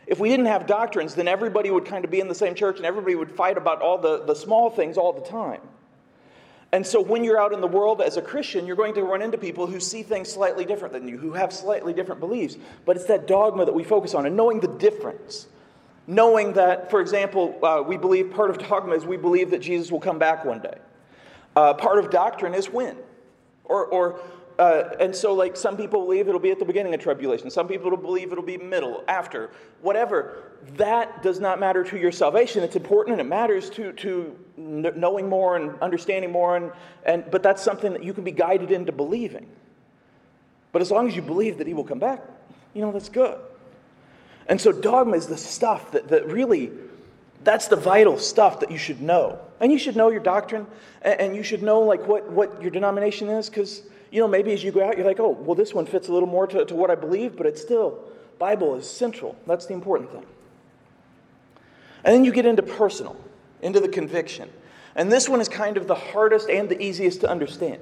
if 0.08 0.20
we 0.20 0.30
didn't 0.30 0.46
have 0.46 0.68
doctrines, 0.68 1.16
then 1.16 1.28
everybody 1.28 1.72
would 1.72 1.86
kind 1.86 2.06
of 2.06 2.12
be 2.12 2.20
in 2.20 2.28
the 2.28 2.36
same 2.36 2.56
church 2.56 2.78
and 2.78 2.86
everybody 2.86 3.16
would 3.16 3.32
fight 3.32 3.58
about 3.58 3.82
all 3.82 3.98
the, 3.98 4.24
the 4.26 4.36
small 4.36 4.70
things 4.70 4.98
all 4.98 5.14
the 5.14 5.28
time. 5.28 5.62
And 6.74 6.86
so 6.86 7.00
when 7.00 7.24
you're 7.24 7.40
out 7.40 7.54
in 7.54 7.62
the 7.62 7.68
world 7.68 8.02
as 8.02 8.18
a 8.18 8.22
Christian, 8.22 8.66
you're 8.66 8.76
going 8.76 8.96
to 8.96 9.04
run 9.04 9.22
into 9.22 9.38
people 9.38 9.68
who 9.68 9.80
see 9.80 10.02
things 10.02 10.28
slightly 10.28 10.66
different 10.66 10.92
than 10.92 11.08
you, 11.08 11.20
who 11.20 11.32
have 11.34 11.54
slightly 11.54 11.94
different 11.94 12.20
beliefs. 12.20 12.58
But 12.84 12.96
it's 12.96 13.06
that 13.06 13.28
dogma 13.28 13.64
that 13.66 13.76
we 13.76 13.84
focus 13.84 14.16
on 14.16 14.26
and 14.26 14.36
knowing 14.36 14.60
the 14.60 14.68
difference. 14.68 15.48
Knowing 16.08 16.54
that, 16.54 16.90
for 16.90 17.00
example, 17.00 17.56
uh, 17.64 17.84
we 17.86 17.96
believe 17.96 18.32
part 18.32 18.50
of 18.50 18.58
dogma 18.58 18.96
is 18.96 19.06
we 19.06 19.18
believe 19.18 19.52
that 19.52 19.60
Jesus 19.60 19.92
will 19.92 20.00
come 20.00 20.18
back 20.18 20.46
one 20.46 20.62
day. 20.62 20.78
Uh, 21.56 21.76
part 21.76 22.00
of 22.00 22.10
doctrine 22.10 22.56
is 22.56 22.68
when. 22.72 22.98
Or, 23.66 23.86
or 23.86 24.20
uh, 24.64 24.96
and 25.02 25.14
so, 25.14 25.34
like, 25.34 25.58
some 25.58 25.76
people 25.76 26.06
believe 26.06 26.30
it'll 26.30 26.40
be 26.40 26.52
at 26.52 26.58
the 26.58 26.64
beginning 26.64 26.94
of 26.94 27.02
tribulation. 27.02 27.50
Some 27.50 27.68
people 27.68 27.98
believe 27.98 28.32
it'll 28.32 28.46
be 28.46 28.56
middle, 28.56 29.04
after, 29.10 29.52
whatever. 29.82 30.54
That 30.78 31.22
does 31.22 31.42
not 31.42 31.60
matter 31.60 31.84
to 31.84 31.98
your 31.98 32.14
salvation. 32.14 32.64
It's 32.64 32.78
important 32.78 33.20
and 33.20 33.28
it 33.28 33.30
matters 33.30 33.70
to, 33.72 33.92
to 33.92 34.40
knowing 34.56 35.28
more 35.28 35.58
and 35.58 35.78
understanding 35.82 36.32
more. 36.32 36.56
And, 36.56 36.72
and, 37.06 37.30
but 37.30 37.44
that's 37.44 37.62
something 37.62 37.92
that 37.92 38.06
you 38.06 38.14
can 38.14 38.24
be 38.24 38.32
guided 38.32 38.72
into 38.72 38.94
believing. 38.94 39.48
But 40.72 40.82
as 40.82 40.90
long 40.90 41.10
as 41.10 41.16
you 41.16 41.22
believe 41.22 41.58
that 41.58 41.68
he 41.68 41.74
will 41.74 41.84
come 41.84 42.00
back, 42.00 42.24
you 42.74 42.82
know, 42.82 42.94
that's 42.94 43.10
good. 43.10 43.38
And 44.48 44.62
so, 44.62 44.72
dogma 44.72 45.18
is 45.18 45.28
the 45.28 45.38
stuff 45.38 45.92
that, 45.92 46.08
that 46.08 46.26
really, 46.28 46.72
that's 47.44 47.68
the 47.68 47.76
vital 47.76 48.18
stuff 48.18 48.62
that 48.62 48.72
you 48.72 48.78
should 48.78 49.02
know. 49.02 49.40
And 49.60 49.74
you 49.74 49.78
should 49.78 49.98
know 49.98 50.10
your 50.10 50.22
doctrine, 50.22 50.68
and, 51.02 51.20
and 51.20 51.36
you 51.36 51.44
should 51.44 51.64
know, 51.64 51.82
like, 51.82 52.08
what, 52.08 52.30
what 52.32 52.62
your 52.62 52.72
denomination 52.72 53.28
is, 53.28 53.50
because 53.50 53.84
you 54.14 54.20
know, 54.20 54.28
maybe 54.28 54.54
as 54.54 54.64
you 54.64 54.72
go 54.72 54.88
out, 54.88 54.96
you're 54.96 55.08
like, 55.08 55.20
oh, 55.20 55.32
well, 55.32 55.56
this 55.56 55.74
one 55.74 55.88
fits 55.88 56.08
a 56.08 56.14
little 56.14 56.30
more 56.30 56.46
to, 56.46 56.64
to 56.66 56.76
what 56.76 56.92
I 56.92 56.96
believe, 56.96 57.36
but 57.36 57.48
it's 57.48 57.60
still, 57.60 58.00
Bible 58.38 58.76
is 58.76 58.88
central. 58.88 59.36
That's 59.48 59.66
the 59.66 59.74
important 59.74 60.12
thing. 60.12 60.24
And 62.04 62.14
then 62.14 62.24
you 62.24 62.32
get 62.32 62.46
into 62.46 62.62
personal, 62.62 63.20
into 63.64 63.80
the 63.80 63.88
conviction. 63.88 64.52
And 64.96 65.12
this 65.12 65.28
one 65.28 65.42
is 65.42 65.50
kind 65.50 65.78
of 65.78 65.88
the 65.88 65.96
hardest 65.96 66.48
and 66.48 66.70
the 66.70 66.80
easiest 66.80 67.22
to 67.22 67.30
understand. 67.30 67.82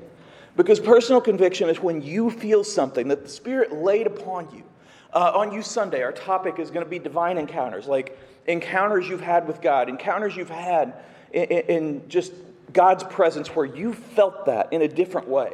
Because 0.56 0.80
personal 0.80 1.20
conviction 1.20 1.68
is 1.68 1.82
when 1.82 2.02
you 2.02 2.30
feel 2.32 2.64
something 2.64 3.10
that 3.10 3.24
the 3.24 3.30
Spirit 3.30 3.74
laid 3.74 4.08
upon 4.08 4.48
you. 4.56 4.64
Uh, 5.12 5.34
on 5.36 5.52
you 5.52 5.62
Sunday, 5.62 6.02
our 6.02 6.14
topic 6.14 6.60
is 6.60 6.72
going 6.72 6.86
to 6.86 6.90
be 6.90 6.98
divine 6.98 7.38
encounters, 7.38 7.88
like 7.88 8.18
encounters 8.48 9.06
you've 9.10 9.20
had 9.20 9.50
with 9.50 9.62
God, 9.62 9.90
encounters 9.90 10.38
you've 10.38 10.50
had 10.50 10.94
in, 11.34 11.44
in 11.44 12.08
just 12.08 12.32
God's 12.72 13.04
presence 13.04 13.54
where 13.54 13.66
you 13.66 13.92
felt 13.92 14.46
that 14.46 14.72
in 14.72 14.82
a 14.84 14.88
different 14.88 15.28
way. 15.28 15.52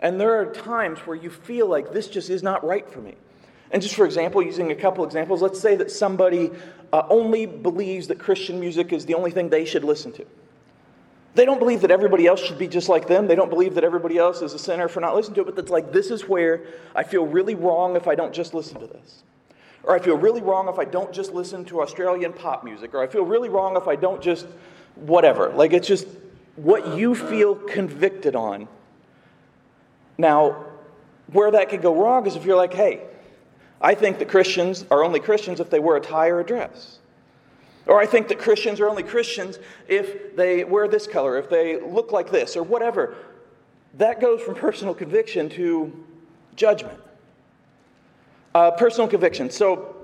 And 0.00 0.20
there 0.20 0.40
are 0.40 0.46
times 0.52 0.98
where 1.00 1.16
you 1.16 1.30
feel 1.30 1.66
like 1.66 1.92
this 1.92 2.08
just 2.08 2.30
is 2.30 2.42
not 2.42 2.64
right 2.64 2.88
for 2.88 3.00
me. 3.00 3.14
And 3.70 3.82
just 3.82 3.94
for 3.94 4.04
example, 4.04 4.42
using 4.42 4.70
a 4.70 4.74
couple 4.74 5.04
examples, 5.04 5.42
let's 5.42 5.60
say 5.60 5.74
that 5.76 5.90
somebody 5.90 6.50
uh, 6.92 7.02
only 7.08 7.46
believes 7.46 8.08
that 8.08 8.18
Christian 8.18 8.60
music 8.60 8.92
is 8.92 9.06
the 9.06 9.14
only 9.14 9.30
thing 9.30 9.48
they 9.48 9.64
should 9.64 9.84
listen 9.84 10.12
to. 10.12 10.26
They 11.34 11.44
don't 11.44 11.58
believe 11.58 11.82
that 11.82 11.90
everybody 11.90 12.26
else 12.26 12.40
should 12.40 12.58
be 12.58 12.68
just 12.68 12.88
like 12.88 13.08
them. 13.08 13.26
They 13.26 13.34
don't 13.34 13.50
believe 13.50 13.74
that 13.74 13.84
everybody 13.84 14.16
else 14.16 14.40
is 14.40 14.54
a 14.54 14.58
sinner 14.58 14.88
for 14.88 15.00
not 15.00 15.14
listening 15.14 15.34
to 15.34 15.40
it, 15.42 15.44
but 15.54 15.58
it's 15.58 15.70
like, 15.70 15.92
this 15.92 16.10
is 16.10 16.26
where 16.26 16.64
I 16.94 17.02
feel 17.02 17.26
really 17.26 17.54
wrong 17.54 17.96
if 17.96 18.08
I 18.08 18.14
don't 18.14 18.32
just 18.32 18.54
listen 18.54 18.80
to 18.80 18.86
this. 18.86 19.22
Or 19.82 19.94
I 19.94 19.98
feel 19.98 20.16
really 20.16 20.40
wrong 20.40 20.68
if 20.68 20.78
I 20.78 20.84
don't 20.84 21.12
just 21.12 21.34
listen 21.34 21.64
to 21.66 21.82
Australian 21.82 22.32
pop 22.32 22.64
music. 22.64 22.94
Or 22.94 23.02
I 23.02 23.06
feel 23.06 23.24
really 23.24 23.50
wrong 23.50 23.76
if 23.76 23.86
I 23.86 23.96
don't 23.96 24.22
just 24.22 24.46
whatever. 24.94 25.50
Like, 25.50 25.72
it's 25.72 25.86
just, 25.86 26.06
what 26.56 26.96
you 26.96 27.14
feel 27.14 27.54
convicted 27.54 28.34
on. 28.34 28.68
Now, 30.18 30.64
where 31.32 31.50
that 31.50 31.68
could 31.68 31.82
go 31.82 31.94
wrong 31.94 32.26
is 32.26 32.36
if 32.36 32.44
you're 32.44 32.56
like, 32.56 32.74
hey, 32.74 33.02
I 33.80 33.94
think 33.94 34.18
that 34.18 34.28
Christians 34.28 34.84
are 34.90 35.04
only 35.04 35.20
Christians 35.20 35.60
if 35.60 35.70
they 35.70 35.78
wear 35.78 35.96
a 35.96 36.00
tie 36.00 36.28
or 36.28 36.40
a 36.40 36.44
dress. 36.44 36.98
Or 37.86 38.00
I 38.00 38.06
think 38.06 38.28
that 38.28 38.38
Christians 38.38 38.80
are 38.80 38.88
only 38.88 39.02
Christians 39.02 39.58
if 39.86 40.34
they 40.34 40.64
wear 40.64 40.88
this 40.88 41.06
color, 41.06 41.38
if 41.38 41.48
they 41.48 41.80
look 41.80 42.10
like 42.10 42.30
this, 42.30 42.56
or 42.56 42.62
whatever. 42.62 43.14
That 43.94 44.20
goes 44.20 44.40
from 44.40 44.54
personal 44.54 44.94
conviction 44.94 45.48
to 45.50 46.04
judgment. 46.56 46.98
Uh, 48.54 48.70
personal 48.72 49.06
conviction. 49.06 49.50
So 49.50 49.94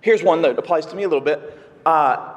here's 0.00 0.22
one 0.22 0.42
that 0.42 0.58
applies 0.58 0.84
to 0.86 0.96
me 0.96 1.04
a 1.04 1.08
little 1.08 1.24
bit. 1.24 1.58
Uh, 1.86 2.34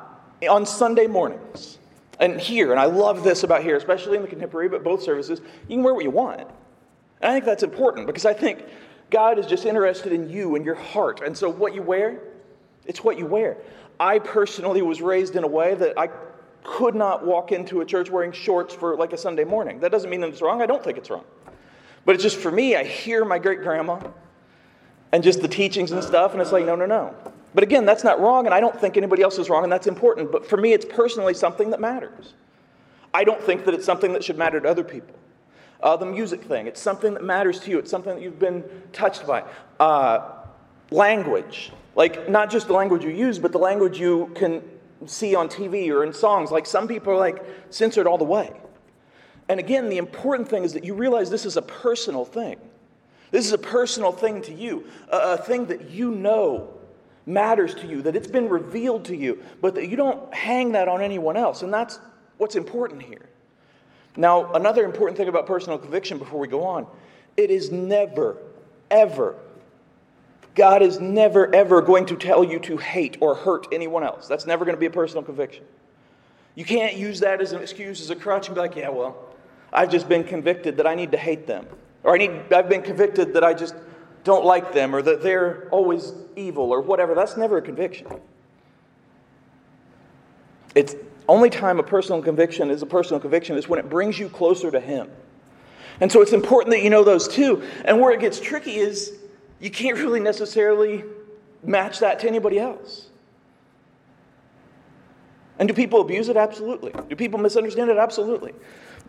on 0.49 0.65
Sunday 0.65 1.07
mornings, 1.07 1.77
and 2.21 2.39
here, 2.39 2.71
and 2.71 2.79
I 2.79 2.85
love 2.85 3.23
this 3.23 3.43
about 3.43 3.63
here, 3.63 3.75
especially 3.75 4.15
in 4.15 4.21
the 4.21 4.27
contemporary, 4.27 4.69
but 4.69 4.83
both 4.83 5.01
services, 5.01 5.41
you 5.67 5.75
can 5.75 5.83
wear 5.83 5.93
what 5.93 6.03
you 6.03 6.11
want. 6.11 6.39
And 6.39 6.49
I 7.21 7.33
think 7.33 7.45
that's 7.45 7.63
important 7.63 8.05
because 8.05 8.25
I 8.25 8.33
think 8.33 8.63
God 9.09 9.39
is 9.39 9.47
just 9.47 9.65
interested 9.65 10.13
in 10.13 10.29
you 10.29 10.55
and 10.55 10.63
your 10.63 10.75
heart. 10.75 11.21
And 11.25 11.35
so 11.35 11.49
what 11.49 11.73
you 11.73 11.81
wear, 11.81 12.19
it's 12.85 13.03
what 13.03 13.17
you 13.17 13.25
wear. 13.25 13.57
I 13.99 14.19
personally 14.19 14.83
was 14.83 15.01
raised 15.01 15.35
in 15.35 15.43
a 15.43 15.47
way 15.47 15.73
that 15.73 15.97
I 15.97 16.09
could 16.63 16.93
not 16.93 17.25
walk 17.25 17.51
into 17.51 17.81
a 17.81 17.85
church 17.85 18.11
wearing 18.11 18.31
shorts 18.31 18.73
for 18.73 18.95
like 18.95 19.13
a 19.13 19.17
Sunday 19.17 19.43
morning. 19.43 19.79
That 19.79 19.91
doesn't 19.91 20.09
mean 20.09 20.21
that 20.21 20.29
it's 20.29 20.43
wrong. 20.43 20.61
I 20.61 20.67
don't 20.67 20.83
think 20.83 20.99
it's 20.99 21.09
wrong. 21.09 21.25
But 22.05 22.15
it's 22.15 22.23
just 22.23 22.37
for 22.37 22.51
me, 22.51 22.75
I 22.75 22.83
hear 22.83 23.25
my 23.25 23.39
great 23.39 23.61
grandma 23.61 23.99
and 25.11 25.23
just 25.23 25.41
the 25.41 25.47
teachings 25.47 25.91
and 25.91 26.03
stuff, 26.03 26.33
and 26.33 26.41
it's 26.41 26.51
like, 26.51 26.65
no, 26.65 26.75
no, 26.75 26.85
no. 26.85 27.30
But 27.53 27.63
again, 27.63 27.85
that's 27.85 28.03
not 28.03 28.19
wrong, 28.19 28.45
and 28.45 28.55
I 28.55 28.59
don't 28.59 28.79
think 28.79 28.95
anybody 28.97 29.21
else 29.21 29.37
is 29.37 29.49
wrong, 29.49 29.63
and 29.63 29.71
that's 29.71 29.87
important. 29.87 30.31
But 30.31 30.45
for 30.45 30.57
me, 30.57 30.73
it's 30.73 30.85
personally 30.85 31.33
something 31.33 31.71
that 31.71 31.81
matters. 31.81 32.33
I 33.13 33.23
don't 33.23 33.41
think 33.41 33.65
that 33.65 33.73
it's 33.73 33.85
something 33.85 34.13
that 34.13 34.23
should 34.23 34.37
matter 34.37 34.59
to 34.59 34.69
other 34.69 34.83
people. 34.83 35.15
Uh, 35.83 35.97
the 35.97 36.05
music 36.05 36.43
thing, 36.43 36.67
it's 36.67 36.79
something 36.79 37.13
that 37.13 37.23
matters 37.23 37.59
to 37.61 37.71
you, 37.71 37.79
it's 37.79 37.89
something 37.89 38.15
that 38.15 38.21
you've 38.21 38.39
been 38.39 38.63
touched 38.93 39.25
by. 39.25 39.43
Uh, 39.79 40.31
language, 40.91 41.71
like 41.95 42.29
not 42.29 42.51
just 42.51 42.67
the 42.67 42.73
language 42.73 43.03
you 43.03 43.09
use, 43.09 43.39
but 43.39 43.51
the 43.51 43.57
language 43.57 43.99
you 43.99 44.31
can 44.35 44.61
see 45.05 45.33
on 45.35 45.49
TV 45.49 45.89
or 45.89 46.03
in 46.03 46.13
songs. 46.13 46.51
Like 46.51 46.65
some 46.65 46.87
people 46.87 47.13
are 47.13 47.17
like 47.17 47.43
censored 47.69 48.05
all 48.05 48.17
the 48.17 48.25
way. 48.25 48.51
And 49.49 49.59
again, 49.59 49.89
the 49.89 49.97
important 49.97 50.47
thing 50.47 50.63
is 50.63 50.73
that 50.73 50.83
you 50.83 50.93
realize 50.93 51.29
this 51.29 51.45
is 51.45 51.57
a 51.57 51.61
personal 51.61 52.25
thing. 52.25 52.57
This 53.31 53.45
is 53.45 53.53
a 53.53 53.57
personal 53.57 54.11
thing 54.11 54.41
to 54.43 54.53
you, 54.53 54.85
a, 55.09 55.33
a 55.33 55.37
thing 55.37 55.65
that 55.67 55.89
you 55.89 56.11
know 56.11 56.73
matters 57.25 57.75
to 57.75 57.87
you, 57.87 58.01
that 58.01 58.15
it's 58.15 58.27
been 58.27 58.49
revealed 58.49 59.05
to 59.05 59.15
you, 59.15 59.41
but 59.61 59.75
that 59.75 59.87
you 59.87 59.95
don't 59.95 60.33
hang 60.33 60.71
that 60.73 60.87
on 60.87 61.01
anyone 61.01 61.37
else. 61.37 61.61
And 61.61 61.73
that's 61.73 61.99
what's 62.37 62.55
important 62.55 63.03
here. 63.03 63.29
Now, 64.17 64.51
another 64.53 64.83
important 64.83 65.17
thing 65.17 65.27
about 65.27 65.45
personal 65.45 65.77
conviction 65.77 66.17
before 66.17 66.39
we 66.39 66.47
go 66.47 66.63
on 66.63 66.87
it 67.37 67.49
is 67.49 67.71
never, 67.71 68.37
ever, 68.89 69.35
God 70.53 70.81
is 70.81 70.99
never, 70.99 71.53
ever 71.55 71.81
going 71.81 72.05
to 72.07 72.17
tell 72.17 72.43
you 72.43 72.59
to 72.59 72.77
hate 72.77 73.17
or 73.21 73.35
hurt 73.35 73.67
anyone 73.71 74.03
else. 74.03 74.27
That's 74.27 74.45
never 74.45 74.65
going 74.65 74.75
to 74.75 74.79
be 74.79 74.85
a 74.85 74.91
personal 74.91 75.23
conviction. 75.23 75.63
You 76.55 76.65
can't 76.65 76.97
use 76.97 77.21
that 77.21 77.41
as 77.41 77.53
an 77.53 77.61
excuse, 77.61 78.01
as 78.01 78.09
a 78.09 78.15
crutch, 78.15 78.47
and 78.47 78.55
be 78.55 78.61
like, 78.61 78.75
yeah, 78.75 78.89
well, 78.89 79.15
I've 79.71 79.89
just 79.89 80.09
been 80.09 80.25
convicted 80.25 80.77
that 80.77 80.87
I 80.87 80.95
need 80.95 81.11
to 81.11 81.17
hate 81.17 81.47
them. 81.47 81.65
Or 82.03 82.15
I 82.15 82.17
need, 82.17 82.31
I've 82.51 82.67
been 82.67 82.81
convicted 82.81 83.33
that 83.33 83.43
I 83.43 83.53
just 83.53 83.75
don't 84.23 84.45
like 84.45 84.73
them 84.73 84.95
or 84.95 85.01
that 85.01 85.21
they're 85.23 85.67
always 85.71 86.13
evil 86.35 86.71
or 86.71 86.81
whatever. 86.81 87.15
That's 87.15 87.37
never 87.37 87.57
a 87.57 87.61
conviction. 87.61 88.07
It's 90.75 90.95
only 91.27 91.49
time 91.49 91.79
a 91.79 91.83
personal 91.83 92.21
conviction 92.21 92.69
is 92.69 92.81
a 92.81 92.85
personal 92.85 93.19
conviction 93.19 93.57
is 93.57 93.67
when 93.67 93.79
it 93.79 93.89
brings 93.89 94.19
you 94.19 94.29
closer 94.29 94.71
to 94.71 94.79
Him. 94.79 95.09
And 95.99 96.11
so 96.11 96.21
it's 96.21 96.33
important 96.33 96.71
that 96.71 96.83
you 96.83 96.89
know 96.89 97.03
those 97.03 97.27
two. 97.27 97.63
And 97.85 97.99
where 97.99 98.11
it 98.11 98.19
gets 98.19 98.39
tricky 98.39 98.77
is 98.77 99.13
you 99.59 99.69
can't 99.69 99.97
really 99.97 100.19
necessarily 100.19 101.03
match 101.63 101.99
that 101.99 102.19
to 102.19 102.27
anybody 102.27 102.59
else. 102.59 103.07
And 105.59 105.67
do 105.67 105.75
people 105.75 106.01
abuse 106.01 106.27
it? 106.27 106.37
Absolutely. 106.37 106.91
Do 107.07 107.15
people 107.15 107.39
misunderstand 107.39 107.91
it? 107.91 107.97
Absolutely. 107.97 108.53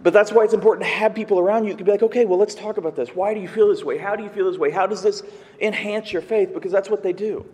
But 0.02 0.12
that's 0.12 0.32
why 0.32 0.42
it's 0.42 0.54
important 0.54 0.84
to 0.84 0.92
have 0.92 1.14
people 1.14 1.38
around 1.38 1.64
you 1.64 1.70
who 1.70 1.76
can 1.76 1.86
be 1.86 1.92
like, 1.92 2.02
okay, 2.02 2.24
well, 2.24 2.38
let's 2.38 2.54
talk 2.54 2.76
about 2.76 2.96
this. 2.96 3.10
Why 3.10 3.34
do 3.34 3.40
you 3.40 3.48
feel 3.48 3.68
this 3.68 3.84
way? 3.84 3.98
How 3.98 4.16
do 4.16 4.24
you 4.24 4.28
feel 4.28 4.50
this 4.50 4.58
way? 4.58 4.70
How 4.70 4.86
does 4.86 5.02
this 5.02 5.22
enhance 5.60 6.12
your 6.12 6.22
faith? 6.22 6.52
Because 6.52 6.72
that's 6.72 6.90
what 6.90 7.02
they 7.02 7.12
do. 7.12 7.46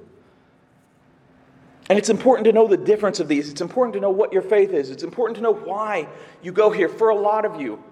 And 1.91 1.99
it's 1.99 2.09
important 2.09 2.47
to 2.47 2.53
know 2.53 2.67
the 2.67 2.77
difference 2.77 3.21
of 3.21 3.29
these. 3.29 3.51
It's 3.51 3.61
important 3.61 3.95
to 3.95 4.01
know 4.01 4.11
what 4.11 4.33
your 4.33 4.43
faith 4.43 4.73
is. 4.73 4.91
It's 4.91 5.03
important 5.03 5.37
to 5.37 5.43
know 5.43 5.53
why 5.55 6.09
you 6.43 6.53
go 6.53 6.71
here. 6.71 6.89
For 6.89 7.11
a 7.11 7.15
lot 7.15 7.45
of 7.45 7.61
you, 7.61 7.83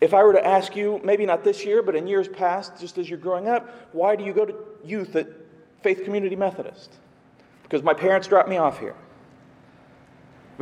if 0.00 0.14
I 0.14 0.22
were 0.24 0.32
to 0.32 0.44
ask 0.44 0.74
you, 0.74 1.00
maybe 1.04 1.24
not 1.26 1.44
this 1.44 1.64
year, 1.64 1.82
but 1.82 1.94
in 1.94 2.06
years 2.06 2.26
past, 2.26 2.80
just 2.80 2.98
as 2.98 3.08
you're 3.08 3.18
growing 3.18 3.48
up, 3.48 3.68
why 3.92 4.16
do 4.16 4.24
you 4.24 4.32
go 4.32 4.44
to 4.44 4.54
youth 4.84 5.14
at 5.14 5.28
Faith 5.82 6.04
Community 6.04 6.34
Methodist? 6.34 6.94
Because 7.62 7.82
my 7.82 7.94
parents 7.94 8.26
dropped 8.26 8.48
me 8.48 8.56
off 8.56 8.80
here. 8.80 8.96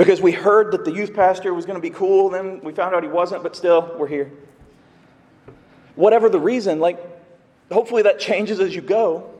Because 0.00 0.22
we 0.22 0.32
heard 0.32 0.72
that 0.72 0.86
the 0.86 0.92
youth 0.92 1.12
pastor 1.12 1.52
was 1.52 1.66
going 1.66 1.76
to 1.76 1.82
be 1.82 1.90
cool, 1.90 2.30
then 2.30 2.62
we 2.62 2.72
found 2.72 2.94
out 2.94 3.02
he 3.02 3.08
wasn't, 3.10 3.42
but 3.42 3.54
still, 3.54 3.94
we're 3.98 4.06
here. 4.06 4.32
Whatever 5.94 6.30
the 6.30 6.40
reason, 6.40 6.80
like, 6.80 6.98
hopefully 7.70 8.00
that 8.04 8.18
changes 8.18 8.60
as 8.60 8.74
you 8.74 8.80
go. 8.80 9.30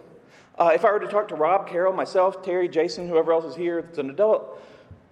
Uh, 0.59 0.73
if 0.75 0.85
I 0.85 0.93
were 0.93 1.01
to 1.01 1.07
talk 1.07 1.29
to 1.29 1.35
Rob, 1.35 1.67
Carol, 1.67 1.95
myself, 1.95 2.43
Terry, 2.43 2.69
Jason, 2.69 3.09
whoever 3.09 3.33
else 3.33 3.47
is 3.47 3.57
here 3.57 3.81
that's 3.81 3.97
an 3.97 4.11
adult, 4.11 4.63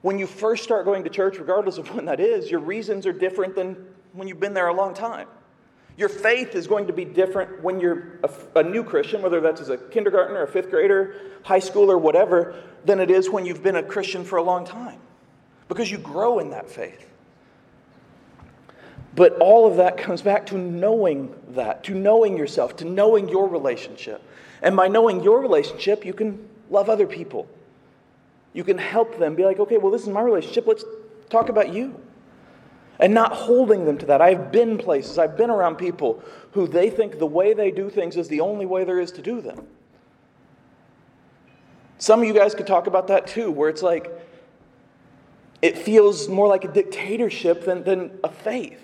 when 0.02 0.18
you 0.18 0.26
first 0.26 0.64
start 0.64 0.84
going 0.84 1.02
to 1.04 1.08
church, 1.08 1.38
regardless 1.38 1.78
of 1.78 1.94
when 1.94 2.04
that 2.04 2.20
is, 2.20 2.50
your 2.50 2.60
reasons 2.60 3.06
are 3.06 3.14
different 3.14 3.54
than 3.54 3.86
when 4.12 4.28
you've 4.28 4.40
been 4.40 4.52
there 4.52 4.68
a 4.68 4.74
long 4.74 4.92
time. 4.92 5.28
Your 5.96 6.10
faith 6.10 6.56
is 6.56 6.66
going 6.66 6.88
to 6.88 6.92
be 6.92 7.06
different 7.06 7.62
when 7.62 7.80
you're 7.80 8.20
a, 8.22 8.58
a, 8.60 8.62
new 8.62 8.84
Christian, 8.84 9.22
whether 9.22 9.40
that's 9.40 9.62
as 9.62 9.70
a 9.70 9.78
kindergartner, 9.78 10.42
a 10.42 10.46
fifth 10.46 10.68
grader, 10.68 11.14
high 11.42 11.60
schooler, 11.60 11.98
whatever, 11.98 12.54
than 12.84 13.00
it 13.00 13.10
is 13.10 13.30
when 13.30 13.46
you've 13.46 13.62
been 13.62 13.76
a 13.76 13.82
Christian 13.82 14.24
for 14.24 14.36
a 14.36 14.42
long 14.42 14.66
time 14.66 15.00
because 15.68 15.90
you 15.90 15.98
grow 15.98 16.38
in 16.38 16.50
that 16.50 16.70
faith. 16.70 17.04
But 19.14 19.36
all 19.38 19.68
of 19.68 19.76
that 19.78 19.96
comes 19.96 20.22
back 20.22 20.46
to 20.46 20.56
knowing 20.56 21.34
that, 21.50 21.84
to 21.84 21.94
knowing 21.94 22.36
yourself, 22.36 22.76
to 22.76 22.84
knowing 22.84 23.28
your 23.28 23.48
relationship. 23.48 24.22
And 24.62 24.76
by 24.76 24.88
knowing 24.88 25.22
your 25.22 25.40
relationship, 25.40 26.04
you 26.04 26.12
can 26.12 26.48
love 26.70 26.88
other 26.88 27.06
people. 27.06 27.48
You 28.52 28.64
can 28.64 28.78
help 28.78 29.18
them 29.18 29.34
be 29.34 29.44
like, 29.44 29.58
okay, 29.58 29.78
well, 29.78 29.90
this 29.90 30.02
is 30.02 30.08
my 30.08 30.20
relationship. 30.20 30.66
Let's 30.66 30.84
talk 31.30 31.48
about 31.48 31.72
you. 31.72 32.00
And 33.00 33.14
not 33.14 33.32
holding 33.32 33.84
them 33.84 33.98
to 33.98 34.06
that. 34.06 34.20
I've 34.20 34.50
been 34.50 34.76
places, 34.78 35.18
I've 35.18 35.36
been 35.36 35.50
around 35.50 35.76
people 35.76 36.22
who 36.52 36.66
they 36.66 36.90
think 36.90 37.18
the 37.18 37.26
way 37.26 37.54
they 37.54 37.70
do 37.70 37.90
things 37.90 38.16
is 38.16 38.28
the 38.28 38.40
only 38.40 38.66
way 38.66 38.84
there 38.84 38.98
is 38.98 39.12
to 39.12 39.22
do 39.22 39.40
them. 39.40 39.66
Some 41.98 42.20
of 42.20 42.26
you 42.26 42.34
guys 42.34 42.54
could 42.54 42.66
talk 42.66 42.86
about 42.86 43.08
that 43.08 43.26
too, 43.26 43.50
where 43.50 43.68
it's 43.68 43.82
like, 43.82 44.10
it 45.60 45.76
feels 45.76 46.28
more 46.28 46.46
like 46.46 46.64
a 46.64 46.68
dictatorship 46.68 47.64
than, 47.64 47.82
than 47.84 48.18
a 48.22 48.30
faith. 48.30 48.80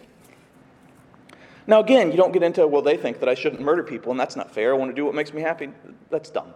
Now, 1.66 1.80
again, 1.80 2.10
you 2.10 2.16
don't 2.16 2.32
get 2.32 2.42
into, 2.42 2.66
well, 2.66 2.82
they 2.82 2.96
think 2.96 3.20
that 3.20 3.28
I 3.28 3.34
shouldn't 3.34 3.62
murder 3.62 3.82
people, 3.82 4.10
and 4.10 4.20
that's 4.20 4.36
not 4.36 4.52
fair. 4.52 4.74
I 4.74 4.76
want 4.76 4.90
to 4.90 4.94
do 4.94 5.04
what 5.04 5.14
makes 5.14 5.32
me 5.32 5.40
happy. 5.40 5.70
That's 6.10 6.30
dumb. 6.30 6.52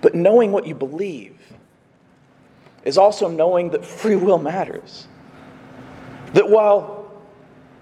But 0.00 0.14
knowing 0.14 0.52
what 0.52 0.66
you 0.66 0.74
believe 0.74 1.38
is 2.84 2.98
also 2.98 3.28
knowing 3.28 3.70
that 3.70 3.84
free 3.84 4.16
will 4.16 4.38
matters. 4.38 5.08
That 6.32 6.48
while 6.48 7.10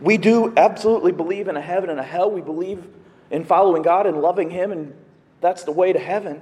we 0.01 0.17
do 0.17 0.53
absolutely 0.57 1.13
believe 1.13 1.49
in 1.49 1.57
a 1.57 1.61
heaven 1.61 1.91
and 1.91 2.01
a 2.01 2.05
hell, 2.05 2.31
we 2.31 2.41
believe 2.41 2.87
in 3.31 3.45
following 3.45 3.83
God 3.83 4.07
and 4.07 4.21
loving 4.21 4.51
Him, 4.51 4.73
and 4.73 4.95
that's 5.41 5.65
the 5.65 5.73
way 5.73 5.93
to 5.93 5.99
heaven. 5.99 6.41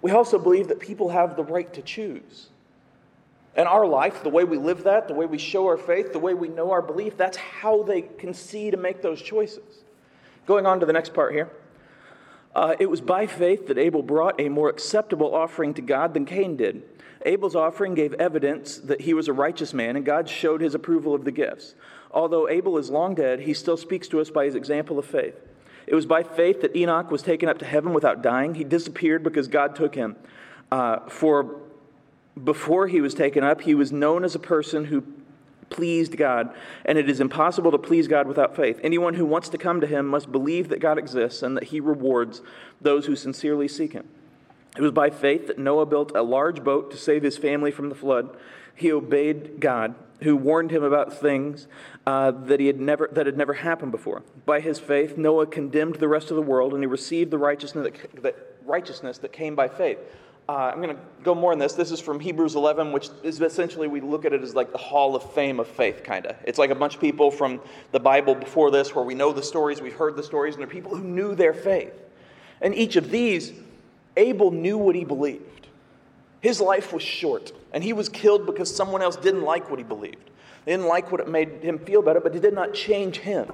We 0.00 0.10
also 0.12 0.38
believe 0.38 0.68
that 0.68 0.80
people 0.80 1.10
have 1.10 1.36
the 1.36 1.44
right 1.44 1.72
to 1.74 1.82
choose. 1.82 2.48
And 3.56 3.66
our 3.66 3.86
life, 3.86 4.22
the 4.22 4.28
way 4.28 4.44
we 4.44 4.56
live 4.56 4.84
that, 4.84 5.08
the 5.08 5.14
way 5.14 5.26
we 5.26 5.38
show 5.38 5.66
our 5.66 5.76
faith, 5.76 6.12
the 6.12 6.20
way 6.20 6.34
we 6.34 6.48
know 6.48 6.70
our 6.70 6.82
belief, 6.82 7.16
that's 7.16 7.36
how 7.36 7.82
they 7.82 8.02
can 8.02 8.32
see 8.32 8.70
to 8.70 8.76
make 8.76 9.02
those 9.02 9.20
choices. 9.20 9.82
Going 10.46 10.64
on 10.64 10.78
to 10.80 10.86
the 10.86 10.92
next 10.92 11.12
part 11.12 11.32
here. 11.32 11.50
Uh, 12.54 12.76
it 12.78 12.86
was 12.86 13.00
by 13.00 13.26
faith 13.26 13.66
that 13.66 13.76
Abel 13.76 14.02
brought 14.02 14.40
a 14.40 14.48
more 14.48 14.68
acceptable 14.68 15.34
offering 15.34 15.74
to 15.74 15.82
God 15.82 16.14
than 16.14 16.24
Cain 16.24 16.56
did. 16.56 16.82
Abel's 17.26 17.56
offering 17.56 17.94
gave 17.94 18.14
evidence 18.14 18.78
that 18.78 19.00
he 19.00 19.12
was 19.12 19.26
a 19.26 19.32
righteous 19.32 19.74
man, 19.74 19.96
and 19.96 20.04
God 20.04 20.28
showed 20.28 20.60
his 20.60 20.74
approval 20.74 21.14
of 21.14 21.24
the 21.24 21.32
gifts. 21.32 21.74
Although 22.12 22.48
Abel 22.48 22.78
is 22.78 22.90
long 22.90 23.14
dead, 23.14 23.40
he 23.40 23.54
still 23.54 23.76
speaks 23.76 24.08
to 24.08 24.20
us 24.20 24.30
by 24.30 24.44
his 24.44 24.54
example 24.54 24.98
of 24.98 25.04
faith. 25.04 25.34
It 25.88 25.94
was 25.94 26.06
by 26.06 26.22
faith 26.22 26.60
that 26.60 26.76
Enoch 26.76 27.10
was 27.10 27.22
taken 27.22 27.48
up 27.48 27.58
to 27.58 27.64
heaven 27.64 27.92
without 27.92 28.22
dying. 28.22 28.54
He 28.54 28.64
disappeared 28.64 29.22
because 29.22 29.48
God 29.48 29.74
took 29.74 29.94
him. 29.94 30.16
Uh, 30.70 31.00
for 31.08 31.60
before 32.42 32.88
he 32.88 33.00
was 33.00 33.14
taken 33.14 33.42
up, 33.42 33.62
he 33.62 33.74
was 33.74 33.90
known 33.90 34.22
as 34.24 34.34
a 34.34 34.38
person 34.38 34.84
who 34.86 35.02
pleased 35.70 36.16
God, 36.16 36.54
and 36.84 36.98
it 36.98 37.08
is 37.08 37.20
impossible 37.20 37.70
to 37.70 37.78
please 37.78 38.08
God 38.08 38.26
without 38.26 38.56
faith. 38.56 38.80
Anyone 38.82 39.14
who 39.14 39.26
wants 39.26 39.48
to 39.50 39.58
come 39.58 39.80
to 39.80 39.86
him 39.86 40.06
must 40.06 40.32
believe 40.32 40.68
that 40.68 40.80
God 40.80 40.98
exists 40.98 41.42
and 41.42 41.56
that 41.56 41.64
he 41.64 41.80
rewards 41.80 42.42
those 42.80 43.06
who 43.06 43.16
sincerely 43.16 43.68
seek 43.68 43.92
him. 43.92 44.08
It 44.76 44.82
was 44.82 44.92
by 44.92 45.10
faith 45.10 45.46
that 45.46 45.58
Noah 45.58 45.86
built 45.86 46.12
a 46.14 46.22
large 46.22 46.62
boat 46.62 46.90
to 46.90 46.96
save 46.96 47.22
his 47.22 47.36
family 47.36 47.70
from 47.70 47.88
the 47.88 47.94
flood. 47.94 48.36
He 48.74 48.92
obeyed 48.92 49.60
God, 49.60 49.94
who 50.20 50.36
warned 50.36 50.70
him 50.70 50.82
about 50.82 51.12
things 51.12 51.68
uh, 52.06 52.30
that, 52.30 52.60
he 52.60 52.66
had 52.66 52.80
never, 52.80 53.08
that 53.12 53.26
had 53.26 53.36
never 53.36 53.54
happened 53.54 53.92
before. 53.92 54.22
By 54.44 54.60
his 54.60 54.78
faith, 54.78 55.16
Noah 55.16 55.46
condemned 55.46 55.96
the 55.96 56.08
rest 56.08 56.30
of 56.30 56.36
the 56.36 56.42
world, 56.42 56.74
and 56.74 56.82
he 56.82 56.86
received 56.86 57.30
the 57.30 57.38
righteousness 57.38 57.92
that, 57.92 58.22
that 58.22 58.36
righteousness 58.64 59.18
that 59.18 59.32
came 59.32 59.54
by 59.54 59.68
faith. 59.68 59.98
Uh, 60.48 60.70
I'm 60.72 60.80
going 60.80 60.96
to 60.96 61.02
go 61.22 61.34
more 61.34 61.52
on 61.52 61.58
this. 61.58 61.74
This 61.74 61.90
is 61.90 62.00
from 62.00 62.18
Hebrews 62.18 62.54
11, 62.54 62.90
which 62.90 63.10
is 63.22 63.38
essentially, 63.40 63.86
we 63.86 64.00
look 64.00 64.24
at 64.24 64.32
it 64.32 64.42
as 64.42 64.54
like 64.54 64.72
the 64.72 64.78
hall 64.78 65.14
of 65.14 65.30
fame 65.34 65.60
of 65.60 65.68
faith, 65.68 66.02
kind 66.02 66.24
of. 66.24 66.36
It's 66.44 66.58
like 66.58 66.70
a 66.70 66.74
bunch 66.74 66.94
of 66.94 67.02
people 67.02 67.30
from 67.30 67.60
the 67.92 68.00
Bible 68.00 68.34
before 68.34 68.70
this 68.70 68.94
where 68.94 69.04
we 69.04 69.14
know 69.14 69.30
the 69.30 69.42
stories, 69.42 69.82
we've 69.82 69.92
heard 69.92 70.16
the 70.16 70.22
stories, 70.22 70.54
and 70.54 70.62
they're 70.62 70.68
people 70.68 70.96
who 70.96 71.04
knew 71.04 71.34
their 71.34 71.52
faith. 71.52 71.92
And 72.62 72.74
each 72.74 72.96
of 72.96 73.10
these, 73.10 73.52
Abel 74.16 74.50
knew 74.50 74.78
what 74.78 74.94
he 74.94 75.04
believed. 75.04 75.57
His 76.40 76.60
life 76.60 76.92
was 76.92 77.02
short, 77.02 77.52
and 77.72 77.82
he 77.82 77.92
was 77.92 78.08
killed 78.08 78.46
because 78.46 78.74
someone 78.74 79.02
else 79.02 79.16
didn't 79.16 79.42
like 79.42 79.70
what 79.70 79.78
he 79.78 79.84
believed. 79.84 80.30
They 80.64 80.72
didn't 80.72 80.86
like 80.86 81.10
what 81.10 81.20
it 81.20 81.28
made 81.28 81.62
him 81.62 81.78
feel 81.78 82.02
better, 82.02 82.20
but 82.20 82.34
it 82.34 82.42
did 82.42 82.54
not 82.54 82.74
change 82.74 83.18
him. 83.18 83.50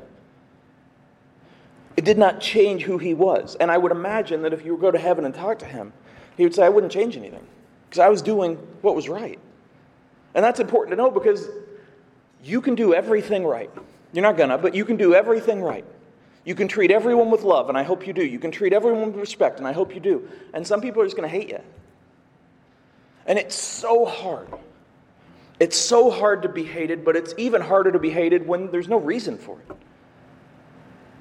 It 1.97 2.05
did 2.05 2.19
not 2.19 2.41
change 2.41 2.83
who 2.83 2.99
he 2.99 3.15
was. 3.15 3.55
And 3.57 3.71
I 3.71 3.79
would 3.79 3.93
imagine 3.93 4.43
that 4.43 4.53
if 4.53 4.65
you 4.65 4.73
were 4.73 4.79
to 4.79 4.83
go 4.83 4.91
to 4.91 4.99
heaven 4.99 5.25
and 5.25 5.35
talk 5.35 5.61
to 5.61 5.67
him, 5.67 5.93
he 6.37 6.43
would 6.43 6.55
say, 6.55 6.65
I 6.65 6.69
wouldn't 6.69 6.93
change 6.93 7.17
anything 7.17 7.47
because 7.89 8.01
I 8.01 8.09
was 8.09 8.21
doing 8.21 8.57
what 8.83 8.97
was 8.97 9.09
right. 9.09 9.39
And 10.35 10.45
that's 10.45 10.59
important 10.59 10.91
to 10.91 10.97
know 10.97 11.11
because 11.11 11.49
you 12.43 12.61
can 12.61 12.75
do 12.75 12.93
everything 12.95 13.47
right. 13.47 13.71
You're 14.13 14.23
not 14.23 14.37
gonna, 14.37 14.59
but 14.59 14.75
you 14.75 14.85
can 14.85 14.97
do 14.97 15.15
everything 15.15 15.63
right. 15.63 15.85
You 16.45 16.55
can 16.55 16.69
treat 16.69 16.91
everyone 16.91 17.31
with 17.31 17.43
love, 17.43 17.69
and 17.69 17.79
I 17.79 17.85
hope 17.85 18.07
you 18.07 18.13
do. 18.13 18.25
You 18.25 18.39
can 18.39 18.51
treat 18.51 18.73
everyone 18.73 19.07
with 19.07 19.17
respect, 19.17 19.59
and 19.59 19.67
I 19.67 19.73
hope 19.73 19.95
you 19.95 20.01
do. 20.01 20.29
And 20.53 20.67
some 20.67 20.81
people 20.81 21.01
are 21.01 21.07
just 21.07 21.17
gonna 21.17 21.29
hate 21.29 21.49
you. 21.49 21.61
And 23.27 23.39
it's 23.39 23.55
so 23.55 24.05
hard. 24.05 24.49
It's 25.61 25.77
so 25.77 26.11
hard 26.11 26.43
to 26.43 26.49
be 26.49 26.65
hated, 26.65 27.05
but 27.05 27.17
it's 27.17 27.35
even 27.39 27.61
harder 27.61 27.93
to 27.93 27.99
be 27.99 28.11
hated 28.11 28.47
when 28.47 28.71
there's 28.71 28.89
no 28.89 28.99
reason 28.99 29.39
for 29.39 29.61
it. 29.61 29.77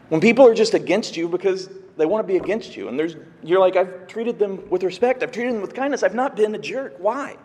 When 0.10 0.20
people 0.20 0.46
are 0.46 0.54
just 0.54 0.74
against 0.74 1.16
you 1.16 1.30
because 1.30 1.70
they 1.98 2.06
want 2.06 2.26
to 2.26 2.32
be 2.32 2.38
against 2.38 2.76
you, 2.76 2.88
and 2.88 3.00
there's, 3.00 3.16
you're 3.42 3.60
like, 3.60 3.76
I've 3.76 4.08
treated 4.08 4.40
them 4.40 4.68
with 4.70 4.84
respect, 4.84 5.24
I've 5.24 5.32
treated 5.32 5.54
them 5.54 5.62
with 5.62 5.74
kindness, 5.74 6.04
I've 6.04 6.16
not 6.16 6.36
been 6.36 6.54
a 6.56 6.58
jerk. 6.58 6.96
Why? 7.00 7.38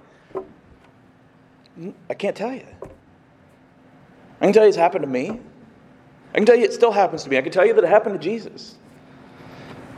Mm, 1.79 1.95
I 2.11 2.15
can't 2.15 2.37
tell 2.37 2.53
you. 2.53 2.67
I 4.41 4.45
can 4.45 4.53
tell 4.53 4.65
you 4.65 4.69
it's 4.69 4.77
happened 4.77 5.03
to 5.03 5.09
me. 5.09 5.41
I 6.33 6.37
can 6.37 6.47
tell 6.47 6.57
you 6.57 6.65
it 6.65 6.73
still 6.73 6.93
happens 6.93 7.25
to 7.25 7.31
me. 7.31 7.39
I 7.39 7.43
can 7.43 7.53
tell 7.53 7.67
you 7.67 7.75
that 7.75 7.85
it 7.85 7.89
happened 7.89 8.21
to 8.21 8.25
Jesus. 8.25 8.77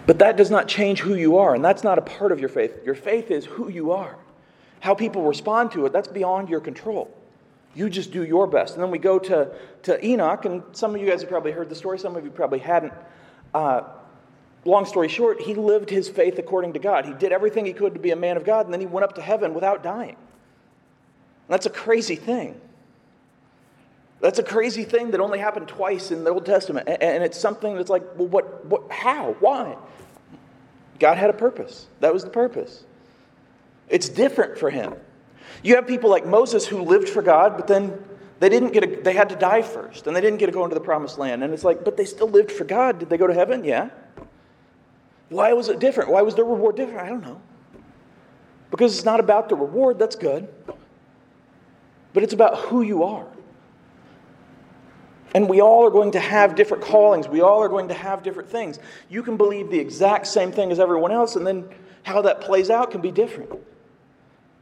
But 0.06 0.18
that 0.18 0.36
does 0.36 0.50
not 0.50 0.66
change 0.66 1.00
who 1.00 1.14
you 1.14 1.38
are, 1.38 1.54
and 1.54 1.64
that's 1.64 1.84
not 1.84 1.98
a 1.98 2.02
part 2.02 2.32
of 2.32 2.40
your 2.40 2.48
faith. 2.48 2.84
Your 2.84 2.94
faith 2.94 3.30
is 3.30 3.44
who 3.44 3.68
you 3.68 3.92
are. 3.92 4.16
How 4.80 4.94
people 4.94 5.22
respond 5.22 5.72
to 5.72 5.86
it, 5.86 5.92
that's 5.92 6.08
beyond 6.08 6.48
your 6.48 6.60
control. 6.60 7.14
You 7.74 7.88
just 7.88 8.10
do 8.10 8.24
your 8.24 8.46
best. 8.46 8.74
And 8.74 8.82
then 8.82 8.90
we 8.90 8.98
go 8.98 9.18
to, 9.18 9.52
to 9.84 10.04
Enoch, 10.04 10.44
and 10.44 10.62
some 10.72 10.94
of 10.94 11.00
you 11.00 11.08
guys 11.08 11.20
have 11.20 11.30
probably 11.30 11.52
heard 11.52 11.68
the 11.68 11.74
story, 11.74 11.98
some 11.98 12.16
of 12.16 12.24
you 12.24 12.30
probably 12.30 12.58
hadn't. 12.58 12.92
Uh, 13.54 13.82
long 14.64 14.84
story 14.86 15.08
short, 15.08 15.40
he 15.40 15.54
lived 15.54 15.88
his 15.88 16.08
faith 16.08 16.38
according 16.38 16.72
to 16.72 16.78
God. 16.78 17.04
He 17.04 17.12
did 17.12 17.30
everything 17.30 17.64
he 17.66 17.72
could 17.72 17.94
to 17.94 18.00
be 18.00 18.10
a 18.10 18.16
man 18.16 18.36
of 18.36 18.44
God, 18.44 18.66
and 18.66 18.72
then 18.72 18.80
he 18.80 18.86
went 18.86 19.04
up 19.04 19.14
to 19.14 19.22
heaven 19.22 19.54
without 19.54 19.82
dying. 19.82 20.16
That's 21.48 21.66
a 21.66 21.70
crazy 21.70 22.16
thing. 22.16 22.60
That's 24.20 24.38
a 24.38 24.42
crazy 24.42 24.84
thing 24.84 25.12
that 25.12 25.20
only 25.20 25.38
happened 25.38 25.68
twice 25.68 26.10
in 26.10 26.24
the 26.24 26.30
Old 26.30 26.44
Testament. 26.44 26.88
And 26.88 27.24
it's 27.24 27.38
something 27.38 27.74
that's 27.76 27.88
like, 27.88 28.02
well, 28.16 28.28
what, 28.28 28.66
what, 28.66 28.90
how? 28.92 29.34
Why? 29.40 29.76
God 30.98 31.16
had 31.16 31.30
a 31.30 31.32
purpose. 31.32 31.86
That 32.00 32.12
was 32.12 32.22
the 32.22 32.30
purpose. 32.30 32.84
It's 33.90 34.08
different 34.08 34.56
for 34.56 34.70
him. 34.70 34.94
You 35.62 35.74
have 35.74 35.86
people 35.86 36.08
like 36.08 36.24
Moses 36.24 36.66
who 36.66 36.80
lived 36.82 37.08
for 37.08 37.20
God, 37.20 37.56
but 37.56 37.66
then 37.66 38.02
they 38.38 38.48
didn't 38.48 38.72
get 38.72 38.84
a, 38.84 39.02
they 39.02 39.12
had 39.12 39.28
to 39.28 39.36
die 39.36 39.60
first, 39.60 40.06
and 40.06 40.16
they 40.16 40.20
didn't 40.22 40.38
get 40.38 40.46
to 40.46 40.52
go 40.52 40.64
into 40.64 40.74
the 40.74 40.80
promised 40.80 41.18
land. 41.18 41.44
And 41.44 41.52
it's 41.52 41.64
like, 41.64 41.84
but 41.84 41.96
they 41.96 42.06
still 42.06 42.28
lived 42.28 42.50
for 42.50 42.64
God. 42.64 42.98
Did 42.98 43.10
they 43.10 43.18
go 43.18 43.26
to 43.26 43.34
heaven? 43.34 43.64
Yeah. 43.64 43.90
Why 45.28 45.52
was 45.52 45.68
it 45.68 45.78
different? 45.78 46.10
Why 46.10 46.22
was 46.22 46.34
their 46.34 46.44
reward 46.44 46.76
different? 46.76 47.00
I 47.00 47.08
don't 47.08 47.20
know. 47.20 47.42
Because 48.70 48.96
it's 48.96 49.04
not 49.04 49.20
about 49.20 49.48
the 49.48 49.56
reward, 49.56 49.98
that's 49.98 50.16
good. 50.16 50.48
But 52.12 52.22
it's 52.22 52.32
about 52.32 52.56
who 52.58 52.82
you 52.82 53.04
are. 53.04 53.26
And 55.34 55.48
we 55.48 55.60
all 55.60 55.86
are 55.86 55.90
going 55.90 56.12
to 56.12 56.20
have 56.20 56.54
different 56.56 56.82
callings. 56.82 57.28
We 57.28 57.40
all 57.40 57.62
are 57.62 57.68
going 57.68 57.88
to 57.88 57.94
have 57.94 58.22
different 58.22 58.48
things. 58.48 58.78
You 59.08 59.22
can 59.22 59.36
believe 59.36 59.70
the 59.70 59.78
exact 59.78 60.26
same 60.26 60.50
thing 60.50 60.72
as 60.72 60.80
everyone 60.80 61.12
else, 61.12 61.36
and 61.36 61.46
then 61.46 61.68
how 62.02 62.22
that 62.22 62.40
plays 62.40 62.70
out 62.70 62.90
can 62.90 63.00
be 63.00 63.12
different. 63.12 63.50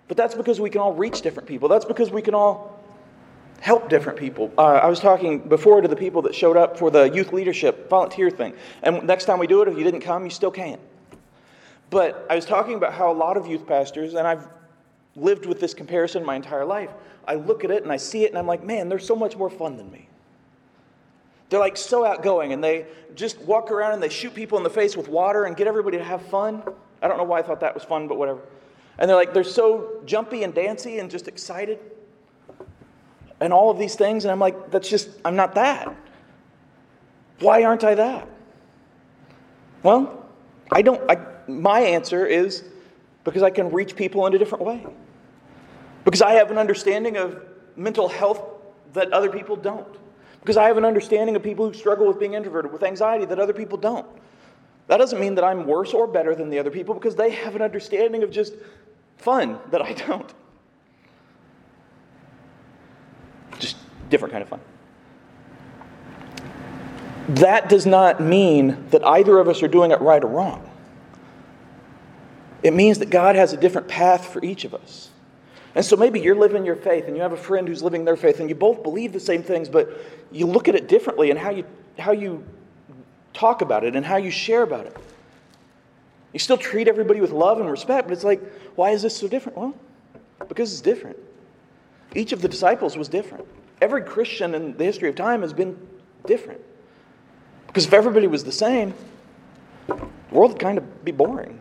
But 0.09 0.16
that's 0.16 0.35
because 0.35 0.59
we 0.61 0.71
can 0.71 0.81
all 0.81 0.94
reach 0.94 1.23
different 1.23 1.49
people. 1.49 1.68
That's 1.68 1.85
because 1.85 2.11
we 2.11 2.23
can 2.23 2.35
all 2.35 2.79
help 3.61 3.88
different 3.88 4.18
people. 4.18 4.51
Uh, 4.57 4.62
I 4.62 4.87
was 4.87 5.01
talking 5.01 5.40
before 5.40 5.81
to 5.81 5.88
the 5.88 5.97
people 5.97 6.23
that 6.23 6.35
showed 6.35 6.57
up 6.57 6.79
for 6.79 6.90
the 6.90 7.11
youth 7.11 7.33
leadership 7.33 7.90
volunteer 7.90 8.31
thing. 8.31 8.55
And 8.83 9.05
next 9.05 9.27
time 9.27 9.38
we 9.38 9.47
do 9.47 9.62
it, 9.62 9.68
if 9.68 9.77
you 9.77 9.85
didn't 9.85 10.01
come, 10.01 10.25
you 10.25 10.31
still 10.31 10.51
can't. 10.51 10.81
But 11.90 12.27
I 12.31 12.35
was 12.35 12.44
talking 12.44 12.75
about 12.75 12.92
how 12.92 13.11
a 13.11 13.14
lot 13.14 13.37
of 13.37 13.47
youth 13.47 13.66
pastors, 13.66 14.14
and 14.14 14.27
I've 14.27 14.47
lived 15.16 15.47
with 15.47 15.61
this 15.61 15.75
comparison 15.75 16.25
my 16.25 16.37
entire 16.37 16.64
life, 16.64 16.90
I 17.27 17.35
look 17.35 17.64
at 17.64 17.71
it 17.71 17.83
and 17.83 17.92
I 17.92 17.97
see 17.97 18.25
it 18.25 18.31
and 18.31 18.38
I'm 18.38 18.47
like, 18.47 18.64
man, 18.64 18.88
they're 18.88 18.99
so 18.99 19.16
much 19.16 19.37
more 19.37 19.51
fun 19.51 19.77
than 19.77 19.90
me. 19.90 20.09
They're 21.51 21.61
like 21.61 21.77
so 21.77 22.05
outgoing 22.05 22.53
and 22.53 22.62
they 22.62 22.87
just 23.14 23.40
walk 23.42 23.71
around 23.71 23.94
and 23.94 24.03
they 24.03 24.09
shoot 24.09 24.35
people 24.35 24.59
in 24.59 24.64
the 24.64 24.71
face 24.71 24.97
with 24.97 25.09
water 25.09 25.44
and 25.44 25.57
get 25.57 25.66
everybody 25.66 25.99
to 25.99 26.05
have 26.05 26.23
fun. 26.23 26.62
I 27.03 27.09
don't 27.09 27.16
know 27.16 27.25
why 27.25 27.38
I 27.38 27.42
thought 27.42 27.61
that 27.61 27.75
was 27.75 27.85
fun, 27.85 28.07
but 28.07 28.18
whatever. 28.18 28.40
And 28.99 29.09
they're 29.09 29.17
like, 29.17 29.33
they're 29.33 29.45
so 29.45 30.01
jumpy 30.05 30.43
and 30.43 30.53
dancy 30.53 30.99
and 30.99 31.11
just 31.11 31.29
excited 31.29 31.79
and 33.41 33.53
all 33.53 33.71
of 33.71 33.79
these 33.79 33.95
things. 33.95 34.25
And 34.25 34.33
I'm 34.33 34.41
like, 34.41 34.71
that's 34.71 34.89
just, 34.89 35.11
I'm 35.25 35.37
not 35.37 35.55
that. 35.55 35.95
Why 37.41 37.63
aren't 37.63 37.85
I 37.85 37.95
that? 37.95 38.29
Well, 39.83 40.27
I 40.73 40.83
don't, 40.83 41.09
I, 41.09 41.19
my 41.47 41.81
answer 41.81 42.27
is 42.27 42.65
because 43.25 43.43
I 43.43 43.51
can 43.51 43.71
reach 43.71 43.95
people 43.95 44.27
in 44.27 44.35
a 44.35 44.39
different 44.39 44.65
way. 44.65 44.85
Because 46.05 46.23
I 46.23 46.33
have 46.33 46.51
an 46.51 46.59
understanding 46.59 47.17
of 47.17 47.41
mental 47.77 48.09
health 48.09 48.43
that 48.95 49.13
other 49.13 49.31
people 49.31 49.55
don't. 49.55 49.87
Because 50.41 50.57
I 50.57 50.67
have 50.67 50.77
an 50.77 50.85
understanding 50.85 51.37
of 51.37 51.43
people 51.43 51.69
who 51.69 51.75
struggle 51.75 52.07
with 52.09 52.19
being 52.19 52.35
introverted, 52.35 52.73
with 52.73 52.83
anxiety 52.83 53.25
that 53.27 53.39
other 53.39 53.53
people 53.53 53.79
don't. 53.79 54.07
That 54.89 54.97
doesn't 54.97 55.21
mean 55.21 55.35
that 55.35 55.45
I'm 55.45 55.67
worse 55.67 55.93
or 55.93 56.07
better 56.07 56.35
than 56.35 56.49
the 56.49 56.59
other 56.59 56.71
people 56.71 56.95
because 56.95 57.15
they 57.15 57.31
have 57.31 57.55
an 57.55 57.63
understanding 57.63 58.23
of 58.23 58.31
just 58.31 58.55
fun 59.18 59.59
that 59.70 59.83
I 59.83 59.92
don't. 59.92 60.33
Just 63.59 63.76
different 64.09 64.33
kind 64.33 64.42
of 64.42 64.48
fun. 64.48 64.61
That 67.28 67.68
does 67.68 67.85
not 67.85 68.20
mean 68.20 68.87
that 68.90 69.04
either 69.04 69.38
of 69.38 69.48
us 69.48 69.62
are 69.62 69.68
doing 69.68 69.90
it 69.90 70.00
right 70.00 70.22
or 70.22 70.28
wrong. 70.28 70.64
It 72.62 72.72
means 72.72 72.98
that 73.00 73.11
God 73.11 73.37
has 73.37 73.52
a 73.52 73.57
different 73.57 73.87
path 73.87 74.33
for 74.33 74.42
each 74.42 74.64
of 74.64 74.74
us. 74.74 75.11
And 75.74 75.85
so 75.85 75.96
maybe 75.96 76.20
you're 76.20 76.35
living 76.35 76.64
your 76.64 76.74
faith 76.74 77.07
and 77.07 77.14
you 77.16 77.22
have 77.22 77.33
a 77.33 77.37
friend 77.37 77.68
who's 77.68 77.83
living 77.83 78.04
their 78.04 78.16
faith 78.16 78.40
and 78.40 78.48
you 78.48 78.54
both 78.54 78.83
believe 78.83 79.12
the 79.12 79.20
same 79.20 79.42
things, 79.42 79.68
but 79.68 79.90
you 80.33 80.46
look 80.46 80.68
at 80.68 80.74
it 80.74 80.88
differently 80.88 81.31
and 81.31 81.38
how 81.38 81.50
you, 81.50 81.64
how 81.98 82.12
you 82.12 82.44
talk 83.33 83.61
about 83.62 83.85
it 83.85 83.94
and 83.94 84.04
how 84.04 84.16
you 84.16 84.31
share 84.31 84.62
about 84.62 84.87
it. 84.87 84.96
You 86.33 86.38
still 86.38 86.59
treat 86.59 86.88
everybody 86.88 87.21
with 87.21 87.31
love 87.31 87.61
and 87.61 87.71
respect, 87.71 88.09
but 88.09 88.12
it's 88.12 88.25
like, 88.25 88.43
why 88.77 88.91
is 88.91 89.03
this 89.03 89.17
so 89.17 89.29
different? 89.29 89.57
Well, 89.57 89.75
because 90.49 90.73
it's 90.73 90.81
different. 90.81 91.17
Each 92.14 92.33
of 92.33 92.43
the 92.43 92.49
disciples 92.49 92.97
was 92.97 93.09
different. 93.09 93.47
Every 93.81 94.03
Christian 94.03 94.55
in 94.55 94.77
the 94.77 94.85
history 94.85 95.09
of 95.09 95.14
time 95.14 95.43
has 95.43 95.53
been 95.53 95.79
different. 96.27 96.61
Because 97.67 97.87
if 97.87 97.93
everybody 97.93 98.27
was 98.27 98.45
the 98.45 98.53
same, 98.53 98.95
the 99.87 99.97
world 100.31 100.53
would 100.53 100.61
kind 100.61 100.79
of 100.79 101.05
be 101.05 101.12
boring. 101.12 101.61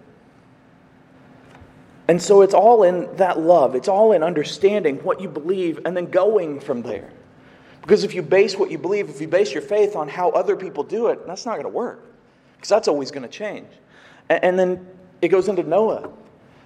And 2.08 2.22
so 2.22 2.42
it's 2.42 2.54
all 2.54 2.84
in 2.84 3.14
that 3.18 3.40
love. 3.40 3.76
It's 3.76 3.90
all 3.90 4.14
in 4.14 4.24
understanding 4.24 4.98
what 5.04 5.20
you 5.20 5.28
believe 5.28 5.80
and 5.86 5.96
then 5.96 6.10
going 6.10 6.60
from 6.60 6.82
there. 6.82 7.12
Because 7.82 8.04
if 8.04 8.14
you 8.14 8.22
base 8.22 8.58
what 8.58 8.72
you 8.72 8.78
believe, 8.78 9.10
if 9.10 9.20
you 9.22 9.28
base 9.28 9.54
your 9.54 9.62
faith 9.62 9.96
on 9.96 10.08
how 10.08 10.30
other 10.32 10.56
people 10.56 10.84
do 10.84 11.08
it, 11.08 11.26
that's 11.28 11.46
not 11.46 11.54
going 11.54 11.64
to 11.64 11.70
work. 11.70 12.02
Because 12.56 12.70
that's 12.70 12.88
always 12.88 13.12
going 13.12 13.24
to 13.24 13.30
change. 13.30 13.68
And 14.30 14.58
then 14.58 14.88
it 15.22 15.30
goes 15.30 15.48
into 15.48 15.64
Noah. 15.64 16.10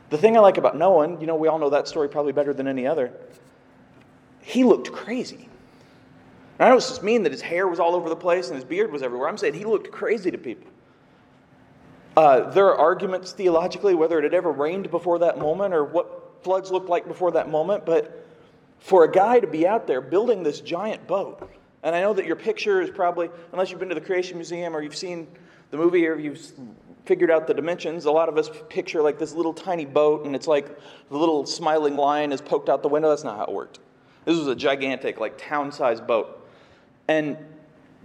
The 0.10 0.18
thing 0.18 0.36
I 0.36 0.40
like 0.40 0.58
about 0.58 0.78
Noah, 0.78 1.06
and 1.06 1.22
you 1.22 1.28
know, 1.28 1.36
we 1.36 1.48
all 1.48 1.60
know 1.60 1.70
that 1.70 1.88
story 1.88 2.10
probably 2.10 2.34
better 2.34 2.54
than 2.54 2.68
any 2.68 2.86
other, 2.86 3.14
he 4.42 4.64
looked 4.64 4.92
crazy. 4.92 5.48
And 6.60 6.68
I 6.68 6.70
don't 6.70 6.80
just 6.80 7.04
mean 7.04 7.24
that 7.24 7.32
his 7.32 7.42
hair 7.42 7.68
was 7.68 7.80
all 7.80 7.96
over 7.96 8.10
the 8.10 8.16
place 8.16 8.48
and 8.48 8.56
his 8.56 8.66
beard 8.66 8.92
was 8.92 9.02
everywhere. 9.02 9.30
I'm 9.30 9.38
saying 9.38 9.54
he 9.54 9.66
looked 9.66 9.92
crazy 9.92 10.32
to 10.32 10.38
people. 10.38 10.70
Uh, 12.18 12.50
there 12.50 12.66
are 12.66 12.78
arguments 12.78 13.32
theologically 13.32 13.96
whether 13.96 14.20
it 14.20 14.24
had 14.24 14.34
ever 14.34 14.52
rained 14.52 14.92
before 14.92 15.20
that 15.20 15.40
moment 15.40 15.74
or 15.74 15.86
what 15.86 16.44
floods 16.44 16.72
looked 16.72 16.90
like 16.90 17.08
before 17.08 17.32
that 17.32 17.50
moment, 17.50 17.86
but 17.86 18.28
for 18.80 19.06
a 19.06 19.12
guy 19.12 19.40
to 19.40 19.48
be 19.48 19.66
out 19.66 19.88
there 19.88 20.02
building 20.02 20.44
this 20.44 20.60
giant 20.60 21.08
boat, 21.08 21.50
and 21.84 21.96
I 21.96 22.02
know 22.02 22.14
that 22.14 22.26
your 22.26 22.36
picture 22.36 22.82
is 22.82 22.90
probably, 22.90 23.30
unless 23.54 23.70
you've 23.70 23.80
been 23.80 23.90
to 23.90 23.96
the 23.96 24.02
Creation 24.02 24.38
Museum 24.38 24.76
or 24.76 24.82
you've 24.82 24.96
seen 24.96 25.28
the 25.70 25.78
movie 25.78 26.06
or 26.08 26.18
you've 26.18 26.40
figured 27.06 27.32
out 27.32 27.48
the 27.48 27.54
dimensions. 27.54 28.06
A 28.06 28.12
lot 28.12 28.30
of 28.30 28.38
us 28.38 28.50
picture 28.70 29.02
like 29.02 29.18
this 29.18 29.34
little 29.34 29.54
tiny 29.54 29.86
boat, 29.86 30.26
and 30.26 30.36
it's 30.36 30.48
like 30.48 30.68
the 31.10 31.18
little 31.18 31.46
smiling 31.46 31.96
lion 31.96 32.32
is 32.32 32.42
poked 32.42 32.70
out 32.70 32.84
the 32.84 32.90
window. 32.90 33.10
That's 33.10 33.24
not 33.24 33.38
how 33.38 33.44
it 33.46 33.52
worked. 33.52 33.80
This 34.26 34.38
was 34.38 34.48
a 34.48 34.56
gigantic, 34.56 35.20
like 35.20 35.38
town 35.38 35.72
sized 35.72 36.06
boat. 36.06 36.48
And 37.08 37.38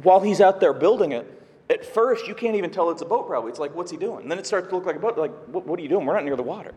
while 0.02 0.20
he's 0.20 0.40
out 0.40 0.60
there 0.60 0.72
building 0.72 1.12
it, 1.12 1.32
at 1.68 1.84
first 1.84 2.26
you 2.26 2.34
can't 2.34 2.56
even 2.56 2.70
tell 2.70 2.90
it's 2.90 3.02
a 3.02 3.06
boat, 3.06 3.26
probably. 3.26 3.50
It's 3.50 3.58
like, 3.58 3.74
what's 3.74 3.90
he 3.90 3.96
doing? 3.96 4.22
And 4.22 4.30
then 4.30 4.38
it 4.38 4.46
starts 4.46 4.68
to 4.68 4.74
look 4.76 4.86
like 4.86 4.96
a 4.96 5.00
boat. 5.00 5.18
Like, 5.18 5.32
what, 5.46 5.66
what 5.66 5.78
are 5.78 5.82
you 5.82 5.88
doing? 5.88 6.06
We're 6.06 6.14
not 6.14 6.24
near 6.24 6.36
the 6.36 6.42
water. 6.42 6.72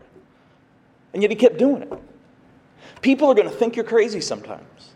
And 1.12 1.22
yet 1.22 1.30
he 1.30 1.36
kept 1.36 1.58
doing 1.58 1.82
it. 1.82 1.92
People 3.00 3.28
are 3.28 3.34
going 3.34 3.48
to 3.48 3.54
think 3.54 3.76
you're 3.76 3.84
crazy 3.84 4.20
sometimes. 4.20 4.90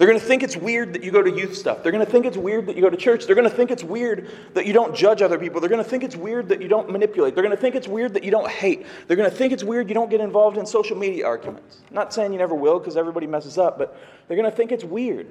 They're 0.00 0.08
going 0.08 0.18
to 0.18 0.24
think 0.24 0.42
it's 0.42 0.56
weird 0.56 0.94
that 0.94 1.04
you 1.04 1.10
go 1.10 1.22
to 1.22 1.30
youth 1.30 1.54
stuff. 1.54 1.82
They're 1.82 1.92
going 1.92 2.02
to 2.02 2.10
think 2.10 2.24
it's 2.24 2.38
weird 2.38 2.64
that 2.68 2.74
you 2.74 2.80
go 2.80 2.88
to 2.88 2.96
church. 2.96 3.26
They're 3.26 3.34
going 3.34 3.50
to 3.50 3.54
think 3.54 3.70
it's 3.70 3.84
weird 3.84 4.30
that 4.54 4.64
you 4.64 4.72
don't 4.72 4.96
judge 4.96 5.20
other 5.20 5.38
people. 5.38 5.60
They're 5.60 5.68
going 5.68 5.84
to 5.84 5.88
think 5.90 6.04
it's 6.04 6.16
weird 6.16 6.48
that 6.48 6.62
you 6.62 6.68
don't 6.68 6.90
manipulate. 6.90 7.34
They're 7.34 7.44
going 7.44 7.54
to 7.54 7.60
think 7.60 7.74
it's 7.74 7.86
weird 7.86 8.14
that 8.14 8.24
you 8.24 8.30
don't 8.30 8.48
hate. 8.48 8.86
They're 9.06 9.16
going 9.18 9.30
to 9.30 9.36
think 9.36 9.52
it's 9.52 9.62
weird 9.62 9.90
you 9.90 9.94
don't 9.94 10.08
get 10.08 10.22
involved 10.22 10.56
in 10.56 10.64
social 10.64 10.96
media 10.96 11.26
arguments. 11.26 11.80
not 11.90 12.14
saying 12.14 12.32
you 12.32 12.38
never 12.38 12.54
will 12.54 12.78
because 12.78 12.96
everybody 12.96 13.26
messes 13.26 13.58
up, 13.58 13.76
but 13.76 13.94
they're 14.26 14.38
going 14.38 14.50
to 14.50 14.56
think 14.56 14.72
it's 14.72 14.84
weird. 14.84 15.26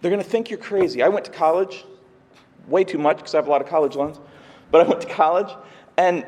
They're 0.00 0.10
going 0.10 0.24
to 0.24 0.28
think 0.28 0.50
you're 0.50 0.58
crazy. 0.58 1.00
I 1.00 1.06
went 1.08 1.24
to 1.26 1.30
college 1.30 1.84
way 2.66 2.82
too 2.82 2.98
much 2.98 3.18
because 3.18 3.36
I 3.36 3.38
have 3.38 3.46
a 3.46 3.50
lot 3.50 3.62
of 3.62 3.68
college 3.68 3.94
loans, 3.94 4.18
but 4.72 4.84
I 4.84 4.88
went 4.88 5.02
to 5.02 5.08
college 5.08 5.54
and 5.96 6.26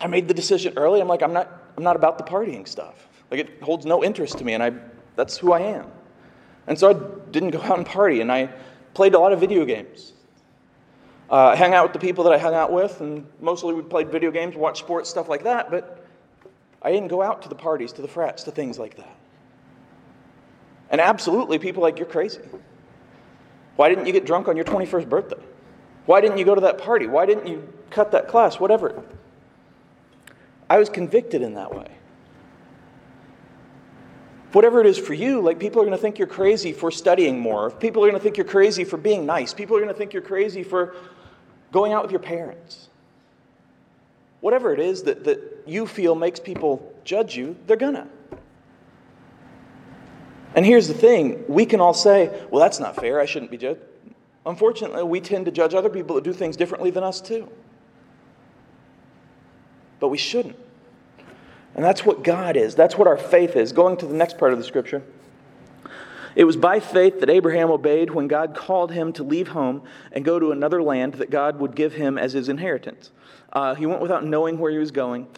I 0.00 0.08
made 0.08 0.26
the 0.26 0.34
decision 0.34 0.72
early. 0.76 1.00
I'm 1.00 1.06
like, 1.06 1.22
I'm 1.22 1.32
not, 1.32 1.62
I'm 1.76 1.84
not 1.84 1.94
about 1.94 2.18
the 2.18 2.24
partying 2.24 2.66
stuff. 2.66 3.06
Like 3.30 3.38
it 3.38 3.62
holds 3.62 3.86
no 3.86 4.02
interest 4.02 4.38
to 4.38 4.44
me, 4.44 4.54
and 4.54 4.64
I, 4.64 4.72
that's 5.14 5.38
who 5.38 5.52
I 5.52 5.60
am. 5.60 5.92
And 6.66 6.78
so 6.78 6.90
I 6.90 7.30
didn't 7.30 7.50
go 7.50 7.60
out 7.60 7.78
and 7.78 7.86
party, 7.86 8.20
and 8.20 8.32
I 8.32 8.50
played 8.94 9.14
a 9.14 9.18
lot 9.18 9.32
of 9.32 9.40
video 9.40 9.64
games. 9.64 10.12
Uh, 11.30 11.48
I 11.48 11.56
hung 11.56 11.74
out 11.74 11.84
with 11.84 11.92
the 11.92 11.98
people 11.98 12.24
that 12.24 12.32
I 12.32 12.38
hung 12.38 12.54
out 12.54 12.72
with, 12.72 13.00
and 13.00 13.26
mostly 13.40 13.74
we 13.74 13.82
played 13.82 14.10
video 14.10 14.30
games, 14.30 14.56
watched 14.56 14.78
sports, 14.78 15.10
stuff 15.10 15.28
like 15.28 15.44
that, 15.44 15.70
but 15.70 16.06
I 16.82 16.92
didn't 16.92 17.08
go 17.08 17.22
out 17.22 17.42
to 17.42 17.48
the 17.48 17.54
parties, 17.54 17.92
to 17.92 18.02
the 18.02 18.08
frats, 18.08 18.44
to 18.44 18.50
things 18.50 18.78
like 18.78 18.96
that. 18.96 19.16
And 20.90 21.00
absolutely, 21.00 21.58
people 21.58 21.82
like, 21.82 21.98
you're 21.98 22.06
crazy. 22.06 22.40
Why 23.76 23.88
didn't 23.88 24.06
you 24.06 24.12
get 24.12 24.26
drunk 24.26 24.48
on 24.48 24.56
your 24.56 24.64
21st 24.64 25.08
birthday? 25.08 25.42
Why 26.06 26.20
didn't 26.20 26.38
you 26.38 26.44
go 26.44 26.54
to 26.54 26.60
that 26.60 26.78
party? 26.78 27.06
Why 27.06 27.26
didn't 27.26 27.46
you 27.46 27.72
cut 27.90 28.12
that 28.12 28.28
class? 28.28 28.60
Whatever. 28.60 29.02
I 30.68 30.78
was 30.78 30.88
convicted 30.88 31.42
in 31.42 31.54
that 31.54 31.74
way 31.74 31.93
whatever 34.54 34.80
it 34.80 34.86
is 34.86 34.96
for 34.96 35.14
you, 35.14 35.40
like 35.40 35.58
people 35.58 35.82
are 35.82 35.84
going 35.84 35.96
to 35.96 36.00
think 36.00 36.18
you're 36.18 36.28
crazy 36.28 36.72
for 36.72 36.90
studying 36.90 37.40
more. 37.40 37.70
People 37.70 38.04
are 38.04 38.08
going 38.08 38.18
to 38.18 38.22
think 38.22 38.36
you're 38.36 38.46
crazy 38.46 38.84
for 38.84 38.96
being 38.96 39.26
nice. 39.26 39.52
People 39.52 39.76
are 39.76 39.80
going 39.80 39.92
to 39.92 39.98
think 39.98 40.12
you're 40.12 40.22
crazy 40.22 40.62
for 40.62 40.94
going 41.72 41.92
out 41.92 42.02
with 42.02 42.12
your 42.12 42.20
parents. 42.20 42.88
Whatever 44.40 44.72
it 44.72 44.78
is 44.78 45.02
that, 45.04 45.24
that 45.24 45.64
you 45.66 45.86
feel 45.86 46.14
makes 46.14 46.38
people 46.38 46.94
judge 47.04 47.36
you, 47.36 47.56
they're 47.66 47.76
going 47.76 47.94
to. 47.94 48.06
And 50.54 50.64
here's 50.64 50.86
the 50.86 50.94
thing 50.94 51.44
we 51.48 51.66
can 51.66 51.80
all 51.80 51.94
say, 51.94 52.28
well, 52.50 52.62
that's 52.62 52.78
not 52.78 52.94
fair. 52.94 53.18
I 53.18 53.26
shouldn't 53.26 53.50
be 53.50 53.56
judged. 53.56 53.80
Unfortunately, 54.46 55.02
we 55.02 55.20
tend 55.20 55.46
to 55.46 55.50
judge 55.50 55.74
other 55.74 55.88
people 55.88 56.14
that 56.14 56.22
do 56.22 56.32
things 56.32 56.56
differently 56.56 56.90
than 56.90 57.02
us, 57.02 57.20
too. 57.20 57.50
But 59.98 60.08
we 60.08 60.18
shouldn't. 60.18 60.56
And 61.74 61.84
that's 61.84 62.04
what 62.04 62.22
God 62.22 62.56
is. 62.56 62.74
That's 62.74 62.96
what 62.96 63.08
our 63.08 63.16
faith 63.16 63.56
is. 63.56 63.72
Going 63.72 63.96
to 63.98 64.06
the 64.06 64.14
next 64.14 64.38
part 64.38 64.52
of 64.52 64.58
the 64.58 64.64
scripture. 64.64 65.02
It 66.36 66.44
was 66.44 66.56
by 66.56 66.80
faith 66.80 67.20
that 67.20 67.30
Abraham 67.30 67.70
obeyed 67.70 68.10
when 68.10 68.26
God 68.26 68.54
called 68.56 68.90
him 68.90 69.12
to 69.14 69.22
leave 69.22 69.48
home 69.48 69.82
and 70.10 70.24
go 70.24 70.38
to 70.38 70.50
another 70.50 70.82
land 70.82 71.14
that 71.14 71.30
God 71.30 71.60
would 71.60 71.76
give 71.76 71.92
him 71.94 72.18
as 72.18 72.32
his 72.32 72.48
inheritance. 72.48 73.10
Uh, 73.52 73.74
he 73.74 73.86
went 73.86 74.00
without 74.00 74.24
knowing 74.24 74.58
where 74.58 74.72
he 74.72 74.78
was 74.78 74.90
going. 74.90 75.28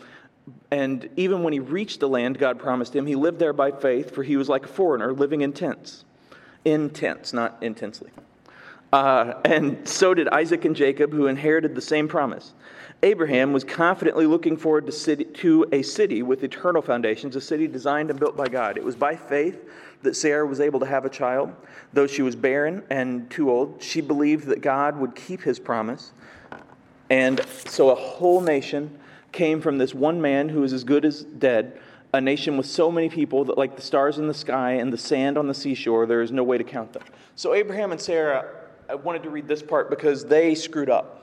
And 0.70 1.08
even 1.16 1.42
when 1.42 1.52
he 1.52 1.60
reached 1.60 2.00
the 2.00 2.08
land 2.08 2.38
God 2.38 2.58
promised 2.58 2.96
him, 2.96 3.06
he 3.06 3.14
lived 3.14 3.38
there 3.38 3.52
by 3.52 3.72
faith, 3.72 4.14
for 4.14 4.22
he 4.22 4.36
was 4.36 4.48
like 4.48 4.64
a 4.64 4.68
foreigner 4.68 5.12
living 5.12 5.42
in 5.42 5.52
tents. 5.52 6.04
In 6.64 6.90
tents, 6.90 7.32
not 7.32 7.58
intensely. 7.62 8.10
Uh, 8.92 9.34
and 9.44 9.86
so 9.88 10.14
did 10.14 10.28
Isaac 10.28 10.64
and 10.64 10.76
Jacob, 10.76 11.12
who 11.12 11.26
inherited 11.26 11.74
the 11.74 11.80
same 11.80 12.08
promise. 12.08 12.52
Abraham 13.02 13.52
was 13.52 13.62
confidently 13.62 14.26
looking 14.26 14.56
forward 14.56 14.86
to, 14.86 14.92
city, 14.92 15.24
to, 15.24 15.66
a 15.72 15.82
city 15.82 16.22
with 16.22 16.42
eternal 16.42 16.80
foundations, 16.80 17.36
a 17.36 17.40
city 17.40 17.66
designed 17.66 18.10
and 18.10 18.18
built 18.18 18.36
by 18.36 18.46
God. 18.46 18.78
It 18.78 18.84
was 18.84 18.96
by 18.96 19.14
faith 19.16 19.68
that 20.02 20.16
Sarah 20.16 20.46
was 20.46 20.60
able 20.60 20.80
to 20.80 20.86
have 20.86 21.04
a 21.04 21.10
child. 21.10 21.54
Though 21.92 22.06
she 22.06 22.22
was 22.22 22.34
barren 22.34 22.82
and 22.88 23.28
too 23.30 23.50
old, 23.50 23.82
she 23.82 24.00
believed 24.00 24.46
that 24.46 24.62
God 24.62 24.98
would 24.98 25.14
keep 25.14 25.42
his 25.42 25.58
promise. 25.58 26.12
And 27.10 27.44
so 27.66 27.90
a 27.90 27.94
whole 27.94 28.40
nation 28.40 28.98
came 29.30 29.60
from 29.60 29.78
this 29.78 29.94
one 29.94 30.20
man 30.20 30.48
who 30.48 30.60
was 30.60 30.72
as 30.72 30.84
good 30.84 31.04
as 31.04 31.22
dead, 31.22 31.78
a 32.14 32.20
nation 32.20 32.56
with 32.56 32.66
so 32.66 32.90
many 32.90 33.08
people 33.10 33.44
that, 33.44 33.58
like 33.58 33.76
the 33.76 33.82
stars 33.82 34.18
in 34.18 34.26
the 34.26 34.34
sky 34.34 34.72
and 34.72 34.92
the 34.92 34.98
sand 34.98 35.36
on 35.36 35.46
the 35.46 35.54
seashore, 35.54 36.06
there 36.06 36.22
is 36.22 36.32
no 36.32 36.42
way 36.42 36.56
to 36.56 36.64
count 36.64 36.94
them. 36.94 37.02
So, 37.34 37.52
Abraham 37.52 37.92
and 37.92 38.00
Sarah, 38.00 38.48
I 38.88 38.94
wanted 38.94 39.22
to 39.24 39.30
read 39.30 39.48
this 39.48 39.62
part 39.62 39.90
because 39.90 40.24
they 40.24 40.54
screwed 40.54 40.90
up. 40.90 41.22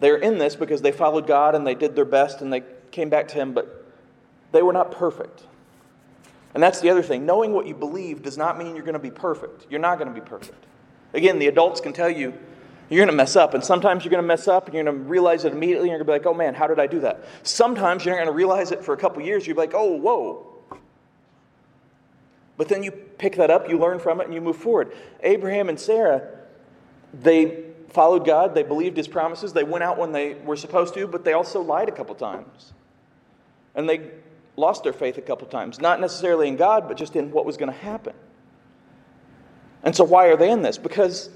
They're 0.00 0.16
in 0.16 0.38
this 0.38 0.56
because 0.56 0.82
they 0.82 0.92
followed 0.92 1.26
God 1.26 1.54
and 1.54 1.66
they 1.66 1.74
did 1.74 1.94
their 1.94 2.04
best 2.04 2.42
and 2.42 2.52
they 2.52 2.62
came 2.90 3.08
back 3.08 3.28
to 3.28 3.34
Him, 3.34 3.52
but 3.52 3.86
they 4.52 4.62
were 4.62 4.72
not 4.72 4.90
perfect. 4.90 5.42
And 6.54 6.62
that's 6.62 6.80
the 6.80 6.90
other 6.90 7.02
thing. 7.02 7.26
Knowing 7.26 7.52
what 7.52 7.66
you 7.66 7.74
believe 7.74 8.22
does 8.22 8.38
not 8.38 8.58
mean 8.58 8.74
you're 8.74 8.84
going 8.84 8.94
to 8.94 8.98
be 8.98 9.10
perfect. 9.10 9.66
You're 9.70 9.80
not 9.80 9.98
going 9.98 10.12
to 10.12 10.18
be 10.18 10.26
perfect. 10.26 10.64
Again, 11.12 11.38
the 11.38 11.48
adults 11.48 11.80
can 11.80 11.92
tell 11.92 12.10
you 12.10 12.32
you're 12.88 12.98
going 12.98 13.08
to 13.08 13.16
mess 13.16 13.36
up. 13.36 13.54
And 13.54 13.64
sometimes 13.64 14.04
you're 14.04 14.10
going 14.10 14.22
to 14.22 14.26
mess 14.26 14.48
up 14.48 14.66
and 14.66 14.74
you're 14.74 14.84
going 14.84 14.96
to 14.96 15.02
realize 15.02 15.44
it 15.44 15.52
immediately. 15.52 15.90
And 15.90 15.98
you're 15.98 16.04
going 16.04 16.20
to 16.20 16.24
be 16.24 16.30
like, 16.30 16.34
oh 16.34 16.36
man, 16.36 16.54
how 16.54 16.66
did 16.66 16.78
I 16.78 16.86
do 16.86 17.00
that? 17.00 17.24
Sometimes 17.42 18.04
you're 18.04 18.14
going 18.14 18.26
to 18.26 18.32
realize 18.32 18.72
it 18.72 18.84
for 18.84 18.94
a 18.94 18.96
couple 18.96 19.22
years. 19.22 19.46
You're 19.46 19.56
like, 19.56 19.72
oh, 19.74 19.96
whoa. 19.96 20.46
But 22.56 22.68
then 22.68 22.82
you 22.82 22.90
pick 22.90 23.36
that 23.36 23.50
up, 23.50 23.68
you 23.68 23.78
learn 23.78 23.98
from 23.98 24.20
it, 24.20 24.24
and 24.24 24.34
you 24.34 24.40
move 24.40 24.56
forward. 24.56 24.96
Abraham 25.20 25.68
and 25.68 25.78
Sarah, 25.78 26.26
they 27.22 27.64
followed 27.90 28.26
God, 28.26 28.54
they 28.54 28.62
believed 28.62 28.96
his 28.96 29.08
promises, 29.08 29.52
they 29.52 29.64
went 29.64 29.82
out 29.82 29.98
when 29.98 30.12
they 30.12 30.34
were 30.34 30.56
supposed 30.56 30.94
to, 30.94 31.06
but 31.06 31.24
they 31.24 31.32
also 31.32 31.60
lied 31.62 31.88
a 31.88 31.92
couple 31.92 32.14
times. 32.14 32.72
And 33.74 33.88
they 33.88 34.10
lost 34.56 34.84
their 34.84 34.92
faith 34.92 35.18
a 35.18 35.22
couple 35.22 35.46
times, 35.48 35.80
not 35.80 36.00
necessarily 36.00 36.48
in 36.48 36.56
God, 36.56 36.88
but 36.88 36.96
just 36.96 37.16
in 37.16 37.30
what 37.30 37.44
was 37.44 37.56
going 37.56 37.72
to 37.72 37.78
happen. 37.78 38.14
And 39.82 39.94
so, 39.94 40.04
why 40.04 40.26
are 40.26 40.36
they 40.36 40.50
in 40.50 40.62
this? 40.62 40.78
Because 40.78 41.30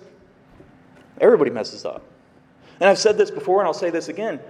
everybody 1.20 1.50
messes 1.50 1.84
up. 1.84 2.02
And 2.80 2.88
I've 2.88 2.98
said 2.98 3.18
this 3.18 3.30
before, 3.30 3.60
and 3.60 3.66
I'll 3.66 3.74
say 3.74 3.90
this 3.90 4.08
again. 4.08 4.40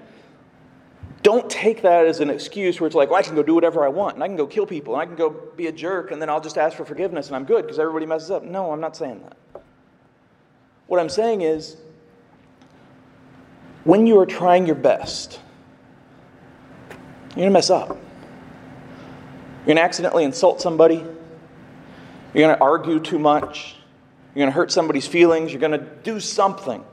Don't 1.22 1.50
take 1.50 1.82
that 1.82 2.06
as 2.06 2.20
an 2.20 2.30
excuse 2.30 2.80
where 2.80 2.86
it's 2.86 2.96
like, 2.96 3.10
well, 3.10 3.18
I 3.18 3.22
can 3.22 3.34
go 3.34 3.42
do 3.42 3.54
whatever 3.54 3.84
I 3.84 3.88
want, 3.88 4.14
and 4.14 4.24
I 4.24 4.26
can 4.26 4.36
go 4.36 4.46
kill 4.46 4.66
people, 4.66 4.94
and 4.94 5.02
I 5.02 5.06
can 5.06 5.16
go 5.16 5.30
be 5.30 5.66
a 5.66 5.72
jerk, 5.72 6.12
and 6.12 6.22
then 6.22 6.30
I'll 6.30 6.40
just 6.40 6.56
ask 6.56 6.76
for 6.76 6.84
forgiveness, 6.84 7.26
and 7.26 7.36
I'm 7.36 7.44
good 7.44 7.62
because 7.62 7.78
everybody 7.78 8.06
messes 8.06 8.30
up. 8.30 8.42
No, 8.42 8.72
I'm 8.72 8.80
not 8.80 8.96
saying 8.96 9.20
that. 9.24 9.36
What 10.90 10.98
I'm 10.98 11.08
saying 11.08 11.42
is, 11.42 11.76
when 13.84 14.08
you 14.08 14.18
are 14.18 14.26
trying 14.26 14.66
your 14.66 14.74
best, 14.74 15.38
you're 17.28 17.36
going 17.36 17.46
to 17.46 17.52
mess 17.52 17.70
up. 17.70 17.90
You're 17.90 19.66
going 19.66 19.76
to 19.76 19.82
accidentally 19.82 20.24
insult 20.24 20.60
somebody. 20.60 20.96
You're 20.96 22.44
going 22.44 22.56
to 22.56 22.60
argue 22.60 22.98
too 22.98 23.20
much. 23.20 23.76
You're 24.34 24.42
going 24.42 24.48
to 24.48 24.56
hurt 24.56 24.72
somebody's 24.72 25.06
feelings. 25.06 25.52
You're 25.52 25.60
going 25.60 25.78
to 25.78 25.86
do 26.02 26.18
something 26.18 26.84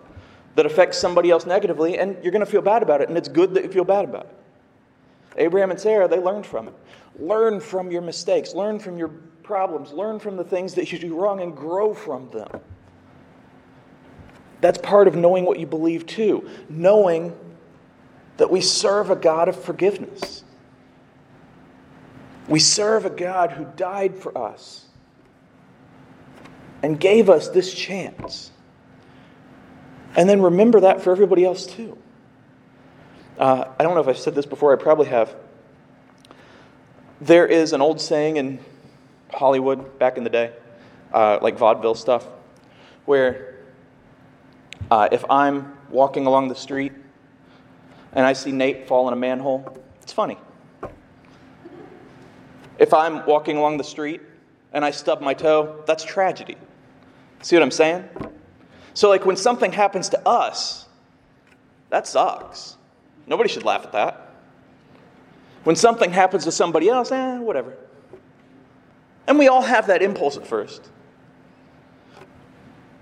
that 0.53 0.67
affects 0.67 0.99
somebody 0.99 1.31
else 1.31 1.47
negatively, 1.47 1.97
and 1.97 2.17
you're 2.21 2.31
going 2.31 2.45
to 2.45 2.51
feel 2.51 2.61
bad 2.61 2.83
about 2.83 3.01
it, 3.01 3.09
and 3.09 3.17
it's 3.17 3.29
good 3.29 3.55
that 3.55 3.63
you 3.63 3.71
feel 3.71 3.83
bad 3.83 4.05
about 4.05 4.25
it. 4.25 4.35
Abraham 5.37 5.71
and 5.71 5.79
Sarah, 5.79 6.07
they 6.07 6.19
learned 6.19 6.45
from 6.45 6.67
it. 6.67 6.75
Learn 7.17 7.59
from 7.59 7.89
your 7.89 8.03
mistakes, 8.03 8.53
learn 8.53 8.77
from 8.77 8.99
your 8.99 9.07
problems, 9.41 9.91
learn 9.91 10.19
from 10.19 10.37
the 10.37 10.43
things 10.43 10.75
that 10.75 10.91
you 10.91 10.99
do 10.99 11.15
wrong, 11.15 11.41
and 11.41 11.57
grow 11.57 11.95
from 11.95 12.29
them. 12.29 12.61
That's 14.61 14.77
part 14.79 15.07
of 15.07 15.15
knowing 15.15 15.45
what 15.45 15.59
you 15.59 15.67
believe 15.67 16.05
too. 16.05 16.49
Knowing 16.69 17.35
that 18.37 18.49
we 18.49 18.61
serve 18.61 19.09
a 19.09 19.15
God 19.15 19.49
of 19.49 19.61
forgiveness. 19.61 20.43
We 22.47 22.59
serve 22.59 23.05
a 23.05 23.09
God 23.09 23.51
who 23.51 23.65
died 23.75 24.15
for 24.15 24.35
us 24.37 24.85
and 26.81 26.99
gave 26.99 27.29
us 27.29 27.49
this 27.49 27.73
chance. 27.73 28.51
And 30.15 30.29
then 30.29 30.41
remember 30.41 30.79
that 30.81 31.01
for 31.01 31.11
everybody 31.11 31.43
else 31.43 31.65
too. 31.65 31.97
Uh, 33.37 33.65
I 33.77 33.83
don't 33.83 33.93
know 33.93 34.01
if 34.01 34.07
I've 34.07 34.17
said 34.17 34.33
this 34.33 34.45
before, 34.45 34.73
I 34.73 34.81
probably 34.81 35.07
have. 35.07 35.35
There 37.21 37.45
is 37.45 37.73
an 37.73 37.81
old 37.81 37.99
saying 37.99 38.37
in 38.37 38.59
Hollywood 39.31 39.99
back 39.99 40.17
in 40.17 40.23
the 40.23 40.29
day, 40.29 40.53
uh, 41.13 41.39
like 41.41 41.57
vaudeville 41.57 41.95
stuff, 41.95 42.25
where 43.05 43.56
uh, 44.89 45.09
if 45.11 45.23
I'm 45.29 45.77
walking 45.89 46.25
along 46.25 46.47
the 46.47 46.55
street 46.55 46.93
and 48.13 48.25
I 48.25 48.33
see 48.33 48.51
Nate 48.51 48.87
fall 48.87 49.07
in 49.07 49.13
a 49.13 49.17
manhole, 49.17 49.77
it's 50.01 50.13
funny. 50.13 50.37
If 52.77 52.93
I'm 52.93 53.25
walking 53.25 53.57
along 53.57 53.77
the 53.77 53.83
street 53.83 54.21
and 54.73 54.85
I 54.85 54.91
stub 54.91 55.21
my 55.21 55.33
toe, 55.33 55.83
that's 55.85 56.03
tragedy. 56.03 56.57
See 57.41 57.55
what 57.55 57.63
I'm 57.63 57.71
saying? 57.71 58.07
So, 58.93 59.09
like 59.09 59.25
when 59.25 59.35
something 59.35 59.71
happens 59.71 60.09
to 60.09 60.27
us, 60.27 60.87
That 61.89 62.07
sucks. 62.07 62.77
Nobody 63.27 63.49
should 63.49 63.63
laugh 63.63 63.85
at 63.85 63.91
that. 63.93 64.33
When 65.63 65.75
something 65.75 66.11
happens 66.11 66.43
to 66.45 66.51
somebody 66.51 66.89
else, 66.89 67.11
eh, 67.11 67.37
whatever. 67.39 67.77
And 69.27 69.37
we 69.37 69.47
all 69.47 69.61
have 69.61 69.87
that 69.87 70.01
impulse 70.01 70.37
at 70.37 70.47
first. 70.47 70.89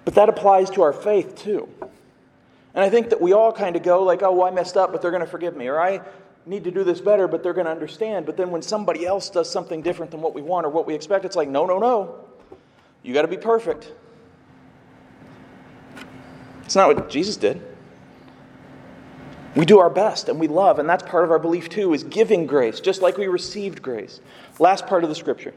But 0.05 0.13
that 0.15 0.29
applies 0.29 0.69
to 0.71 0.83
our 0.83 0.93
faith 0.93 1.35
too. 1.35 1.67
And 1.81 2.83
I 2.83 2.89
think 2.89 3.09
that 3.09 3.21
we 3.21 3.33
all 3.33 3.51
kind 3.51 3.75
of 3.75 3.83
go 3.83 4.03
like, 4.03 4.21
oh, 4.21 4.31
well, 4.31 4.47
I 4.47 4.51
messed 4.51 4.77
up, 4.77 4.91
but 4.91 5.01
they're 5.01 5.11
going 5.11 5.23
to 5.23 5.29
forgive 5.29 5.55
me. 5.55 5.67
Or 5.67 5.79
I 5.79 6.01
need 6.45 6.63
to 6.65 6.71
do 6.71 6.83
this 6.83 7.01
better, 7.01 7.27
but 7.27 7.41
they're 7.41 7.53
going 7.53 7.65
to 7.65 7.71
understand. 7.71 8.25
But 8.25 8.37
then 8.37 8.51
when 8.51 8.61
somebody 8.61 9.05
else 9.05 9.29
does 9.29 9.49
something 9.49 9.81
different 9.81 10.11
than 10.11 10.21
what 10.21 10.35
we 10.35 10.41
want 10.41 10.65
or 10.65 10.69
what 10.69 10.85
we 10.85 10.93
expect, 10.93 11.25
it's 11.25 11.35
like, 11.35 11.49
no, 11.49 11.65
no, 11.65 11.79
no. 11.79 12.15
You 13.01 13.13
got 13.13 13.23
to 13.23 13.27
be 13.27 13.37
perfect. 13.37 13.91
It's 16.65 16.75
not 16.75 16.93
what 16.93 17.09
Jesus 17.09 17.37
did. 17.37 17.61
We 19.55 19.65
do 19.65 19.79
our 19.79 19.89
best 19.89 20.27
and 20.27 20.39
we 20.39 20.47
love, 20.47 20.79
and 20.79 20.89
that's 20.89 21.03
part 21.03 21.23
of 21.23 21.31
our 21.31 21.39
belief 21.39 21.69
too, 21.69 21.93
is 21.93 22.03
giving 22.03 22.45
grace, 22.45 22.81
just 22.81 23.01
like 23.01 23.17
we 23.17 23.27
received 23.27 23.81
grace. 23.81 24.19
Last 24.59 24.85
part 24.85 25.03
of 25.03 25.09
the 25.09 25.15
scripture. 25.15 25.53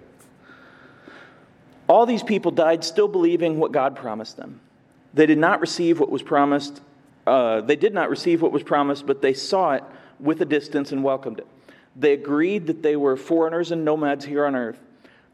All 1.88 2.05
these 2.05 2.22
people 2.22 2.51
died 2.51 2.85
still 2.85 3.09
believing 3.09 3.59
what 3.59 3.72
God 3.72 3.96
promised 3.96 4.37
them. 4.37 4.61
They 5.14 5.27
did 5.27 5.38
not 5.38 5.61
receive 5.61 5.98
what 5.98 6.11
was 6.11 6.22
promised. 6.22 6.83
Uh, 7.27 7.62
they 7.62 7.77
did 7.77 7.94
not 7.94 8.11
receive 8.11 8.42
what 8.42 8.53
was 8.53 8.62
promised, 8.62 9.07
but 9.07 9.22
they 9.22 9.35
saw 9.35 9.72
it 9.72 9.85
with 10.20 10.40
a 10.42 10.44
distance 10.44 10.92
and 10.92 11.03
welcomed 11.03 11.38
it. 11.38 11.46
They 11.96 12.12
agreed 12.12 12.66
that 12.66 12.83
they 12.83 12.96
were 12.96 13.16
foreigners 13.16 13.72
and 13.72 13.85
nomads 13.85 14.24
here 14.24 14.44
on 14.44 14.55
earth. 14.55 14.79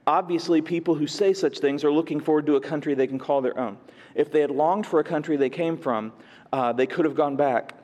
Obviously, 0.07 0.61
people 0.61 0.95
who 0.95 1.07
say 1.07 1.33
such 1.33 1.59
things 1.59 1.83
are 1.83 1.93
looking 1.93 2.21
forward 2.21 2.47
to 2.47 2.57
a 2.57 2.61
country 2.61 2.95
they 2.95 3.07
can 3.07 3.19
call 3.19 3.41
their 3.41 3.59
own. 3.59 3.77
If 4.15 4.31
they 4.31 4.41
had 4.41 4.51
longed 4.51 4.87
for 4.87 5.01
a 5.01 5.05
country 5.05 5.37
they 5.37 5.51
came 5.51 5.77
from, 5.77 6.13
uh, 6.53 6.73
they 6.73 6.87
could 6.87 7.05
have 7.05 7.15
gone 7.15 7.37
back. 7.37 7.75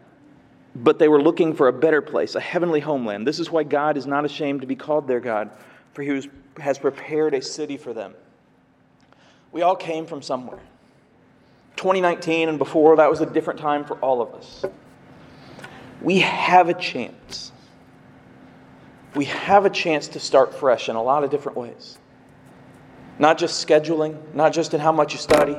But 0.76 0.98
they 0.98 1.09
were 1.09 1.20
looking 1.20 1.54
for 1.54 1.68
a 1.68 1.72
better 1.72 2.00
place, 2.00 2.37
a 2.37 2.40
heavenly 2.40 2.80
homeland. 2.80 3.26
This 3.26 3.40
is 3.40 3.50
why 3.50 3.64
God 3.64 3.96
is 3.96 4.06
not 4.06 4.24
ashamed 4.24 4.61
to 4.61 4.66
be 4.66 4.76
called 4.76 5.09
their 5.09 5.18
God, 5.18 5.50
for 5.92 6.02
he 6.02 6.11
was, 6.11 6.28
has 6.59 6.78
prepared 6.78 7.35
a 7.35 7.42
city 7.42 7.76
for 7.76 7.92
them. 7.92 8.14
We 9.52 9.62
all 9.62 9.76
came 9.76 10.06
from 10.06 10.22
somewhere. 10.22 10.60
2019 11.76 12.48
and 12.48 12.58
before, 12.58 12.96
that 12.96 13.10
was 13.10 13.20
a 13.20 13.26
different 13.26 13.60
time 13.60 13.84
for 13.84 13.96
all 13.98 14.20
of 14.20 14.34
us. 14.34 14.64
We 16.02 16.20
have 16.20 16.68
a 16.68 16.74
chance. 16.74 17.52
We 19.14 19.24
have 19.26 19.64
a 19.64 19.70
chance 19.70 20.08
to 20.08 20.20
start 20.20 20.54
fresh 20.54 20.88
in 20.88 20.96
a 20.96 21.02
lot 21.02 21.24
of 21.24 21.30
different 21.30 21.58
ways. 21.58 21.98
Not 23.18 23.38
just 23.38 23.66
scheduling, 23.66 24.16
not 24.34 24.52
just 24.52 24.72
in 24.72 24.80
how 24.80 24.92
much 24.92 25.12
you 25.12 25.18
study, 25.18 25.56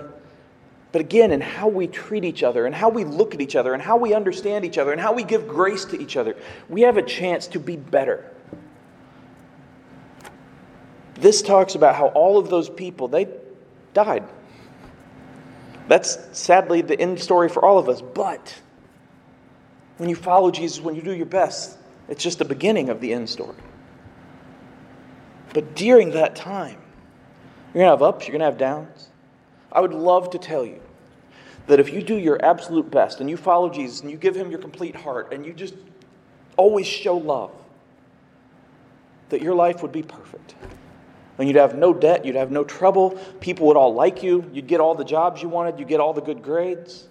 but 0.91 1.01
again 1.01 1.31
in 1.31 1.41
how 1.41 1.67
we 1.67 1.87
treat 1.87 2.23
each 2.23 2.43
other 2.43 2.65
and 2.65 2.75
how 2.75 2.89
we 2.89 3.03
look 3.03 3.33
at 3.33 3.41
each 3.41 3.55
other 3.55 3.73
and 3.73 3.81
how 3.81 3.97
we 3.97 4.13
understand 4.13 4.65
each 4.65 4.77
other 4.77 4.91
and 4.91 4.99
how 4.99 5.13
we 5.13 5.23
give 5.23 5.47
grace 5.47 5.85
to 5.85 6.01
each 6.01 6.17
other. 6.17 6.35
We 6.69 6.81
have 6.81 6.97
a 6.97 7.01
chance 7.01 7.47
to 7.47 7.59
be 7.59 7.77
better. 7.77 8.31
This 11.15 11.41
talks 11.41 11.75
about 11.75 11.95
how 11.95 12.07
all 12.07 12.37
of 12.37 12.49
those 12.49 12.69
people, 12.69 13.07
they 13.07 13.27
died. 13.93 14.23
That's 15.87 16.17
sadly 16.37 16.81
the 16.81 16.99
end 16.99 17.19
story 17.19 17.49
for 17.49 17.63
all 17.65 17.77
of 17.77 17.89
us. 17.89 18.01
But 18.01 18.57
when 19.97 20.09
you 20.09 20.15
follow 20.15 20.51
Jesus, 20.51 20.79
when 20.79 20.95
you 20.95 21.01
do 21.01 21.13
your 21.13 21.25
best, 21.25 21.77
it's 22.07 22.23
just 22.23 22.39
the 22.39 22.45
beginning 22.45 22.89
of 22.89 23.01
the 23.01 23.13
end 23.13 23.29
story. 23.29 23.55
But 25.53 25.75
during 25.75 26.11
that 26.11 26.35
time, 26.35 26.77
you're 27.73 27.83
going 27.83 27.85
to 27.85 27.91
have 27.91 28.01
ups, 28.01 28.27
you're 28.27 28.31
going 28.31 28.39
to 28.39 28.45
have 28.45 28.57
downs. 28.57 29.09
I 29.71 29.81
would 29.81 29.93
love 29.93 30.29
to 30.31 30.37
tell 30.37 30.65
you 30.65 30.81
that 31.67 31.79
if 31.79 31.93
you 31.93 32.01
do 32.01 32.17
your 32.17 32.43
absolute 32.43 32.89
best 32.89 33.19
and 33.19 33.29
you 33.29 33.37
follow 33.37 33.69
Jesus 33.69 34.01
and 34.01 34.11
you 34.11 34.17
give 34.17 34.35
him 34.35 34.49
your 34.49 34.59
complete 34.59 34.95
heart 34.95 35.33
and 35.33 35.45
you 35.45 35.53
just 35.53 35.75
always 36.57 36.87
show 36.87 37.17
love, 37.17 37.51
that 39.29 39.41
your 39.41 39.55
life 39.55 39.81
would 39.81 39.91
be 39.91 40.03
perfect 40.03 40.55
and 41.41 41.49
you'd 41.49 41.57
have 41.57 41.75
no 41.75 41.91
debt, 41.91 42.23
you'd 42.23 42.35
have 42.35 42.51
no 42.51 42.63
trouble, 42.63 43.19
people 43.39 43.65
would 43.65 43.75
all 43.75 43.95
like 43.95 44.21
you, 44.21 44.47
you'd 44.53 44.67
get 44.67 44.79
all 44.79 44.93
the 44.93 45.03
jobs 45.03 45.41
you 45.41 45.49
wanted, 45.49 45.79
you'd 45.79 45.87
get 45.87 45.99
all 45.99 46.13
the 46.13 46.21
good 46.21 46.43
grades, 46.43 47.07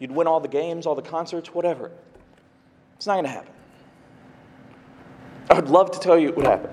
you'd 0.00 0.10
win 0.10 0.26
all 0.26 0.40
the 0.40 0.48
games, 0.48 0.84
all 0.84 0.96
the 0.96 1.00
concerts, 1.00 1.54
whatever. 1.54 1.92
It's 2.96 3.06
not 3.06 3.14
going 3.14 3.26
to 3.26 3.30
happen. 3.30 3.52
I 5.48 5.54
would 5.54 5.68
love 5.68 5.92
to 5.92 6.00
tell 6.00 6.18
you 6.18 6.28
it 6.28 6.36
would 6.36 6.46
happen. 6.46 6.70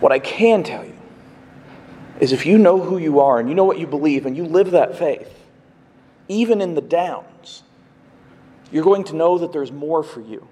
What 0.00 0.12
I 0.12 0.18
can 0.18 0.62
tell 0.62 0.82
you 0.82 0.96
is 2.20 2.32
if 2.32 2.46
you 2.46 2.56
know 2.56 2.80
who 2.80 2.96
you 2.96 3.20
are 3.20 3.38
and 3.38 3.50
you 3.50 3.54
know 3.54 3.64
what 3.64 3.78
you 3.78 3.86
believe 3.86 4.24
and 4.24 4.34
you 4.34 4.46
live 4.46 4.70
that 4.70 4.98
faith, 4.98 5.30
even 6.26 6.62
in 6.62 6.74
the 6.74 6.80
downs, 6.80 7.64
you're 8.72 8.82
going 8.82 9.04
to 9.04 9.14
know 9.14 9.36
that 9.36 9.52
there's 9.52 9.70
more 9.70 10.02
for 10.02 10.22
you. 10.22 10.48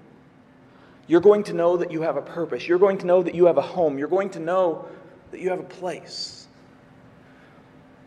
You're 1.09 1.21
going 1.21 1.43
to 1.45 1.53
know 1.53 1.75
that 1.77 1.91
you 1.91 2.03
have 2.03 2.17
a 2.17 2.21
purpose. 2.21 2.67
You're 2.67 2.77
going 2.77 2.99
to 2.99 3.07
know 3.07 3.23
that 3.23 3.33
you 3.33 3.47
have 3.47 3.57
a 3.57 3.63
home. 3.63 3.97
You're 3.97 4.07
going 4.07 4.29
to 4.29 4.39
know 4.39 4.87
that 5.31 5.39
you 5.41 5.49
have 5.49 5.59
a 5.59 5.63
place. 5.63 6.47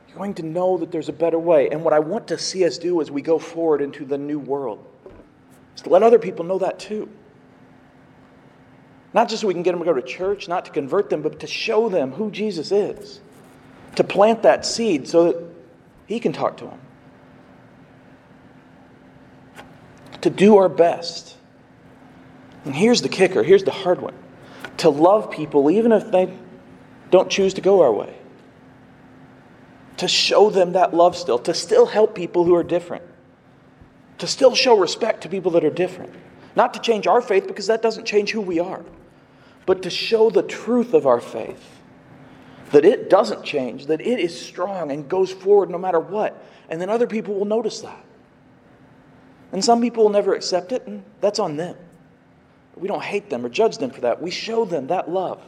You're 0.07 0.19
going 0.19 0.35
to 0.35 0.45
know 0.45 0.79
that 0.79 0.93
there's 0.93 1.09
a 1.09 1.13
better 1.13 1.39
way. 1.39 1.69
And 1.69 1.83
what 1.83 1.93
I 1.93 1.99
want 1.99 2.29
to 2.29 2.39
see 2.39 2.65
us 2.65 2.79
do 2.79 3.01
as 3.01 3.11
we 3.11 3.21
go 3.21 3.41
forward 3.41 3.83
into 3.83 4.05
the 4.05 4.17
new 4.17 4.39
world 4.39 4.87
is 5.75 5.83
to 5.83 5.91
let 5.91 6.05
other 6.05 6.21
people 6.21 6.45
know 6.45 6.61
that 6.61 6.79
too. 6.79 7.09
Not 9.13 9.29
just 9.29 9.41
so 9.41 9.49
we 9.49 9.55
can 9.55 9.65
get 9.65 9.73
them 9.73 9.81
to 9.81 9.85
go 9.85 9.95
to 9.95 10.01
church, 10.01 10.47
not 10.47 10.67
to 10.67 10.71
convert 10.71 11.11
them, 11.11 11.23
but 11.23 11.41
to 11.41 11.49
show 11.49 11.89
them 11.89 12.13
who 12.13 12.31
Jesus 12.31 12.71
is. 12.71 13.21
To 13.97 14.05
plant 14.05 14.45
that 14.45 14.65
seed 14.65 15.09
so 15.09 15.33
that 15.33 15.45
He 16.07 16.21
can 16.21 16.33
talk 16.33 16.57
to 16.59 16.67
them. 16.67 16.81
To 20.21 20.31
do 20.31 20.57
our 20.59 20.69
best 20.69 21.37
and 22.65 22.75
here's 22.75 23.03
the 23.03 23.09
kicker 23.09 23.43
here's 23.43 23.65
the 23.65 23.71
hard 23.71 24.01
one 24.01 24.15
to 24.79 24.89
love 24.89 25.31
people 25.31 25.71
even 25.71 25.93
if 25.93 26.11
they 26.11 26.33
don't 27.13 27.31
choose 27.31 27.55
to 27.55 27.61
go 27.61 27.83
our 27.83 27.93
way. 27.93 28.17
To 29.99 30.09
show 30.09 30.51
them 30.51 30.73
that 30.73 30.95
love 30.95 31.15
still, 31.15 31.39
to 31.41 31.55
still 31.55 31.87
help 31.87 32.15
people 32.15 32.45
who 32.45 32.57
are 32.57 32.65
different, 32.65 33.05
to 34.19 34.27
still 34.27 34.55
show 34.55 34.77
respect 34.77 35.21
to 35.23 35.29
people 35.29 35.53
that 35.53 35.65
are 35.65 35.71
different. 35.71 36.13
Not 36.57 36.75
to 36.75 36.81
change 36.81 37.07
our 37.07 37.21
faith 37.21 37.47
because 37.47 37.67
that 37.69 37.83
doesn't 37.83 38.07
change 38.07 38.31
who 38.31 38.41
we 38.41 38.59
are, 38.59 38.83
but 39.67 39.83
to 39.83 39.91
show 39.91 40.31
the 40.31 40.43
truth 40.43 40.95
of 40.95 41.07
our 41.07 41.21
faith. 41.21 41.81
That 42.73 42.87
it 42.87 43.11
doesn't 43.11 43.45
change, 43.45 43.87
that 43.87 44.01
it 44.01 44.19
is 44.19 44.39
strong 44.39 44.91
and 44.91 45.09
goes 45.09 45.31
forward 45.31 45.69
no 45.69 45.79
matter 45.79 46.01
what. 46.01 46.43
And 46.71 46.81
then 46.81 46.89
other 46.89 47.07
people 47.07 47.35
will 47.35 47.45
notice 47.45 47.83
that. 47.83 48.05
And 49.53 49.63
some 49.63 49.83
people 49.83 50.05
will 50.05 50.11
never 50.11 50.33
accept 50.33 50.73
it, 50.73 50.87
and 50.87 51.05
that's 51.21 51.39
on 51.39 51.59
them. 51.59 51.77
We 52.77 52.89
don't 52.89 53.03
hate 53.03 53.31
them 53.31 53.45
or 53.45 53.49
judge 53.49 53.79
them 53.79 53.91
for 53.91 54.01
that. 54.03 54.21
We 54.21 54.31
show 54.31 54.65
them 54.65 54.87
that 54.89 55.11
love. 55.11 55.41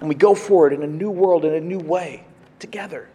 And 0.00 0.08
we 0.08 0.14
go 0.14 0.34
forward 0.34 0.72
in 0.72 0.82
a 0.82 0.86
new 0.86 1.10
world, 1.10 1.44
in 1.44 1.54
a 1.54 1.60
new 1.60 1.78
way, 1.78 2.24
together. 2.58 3.08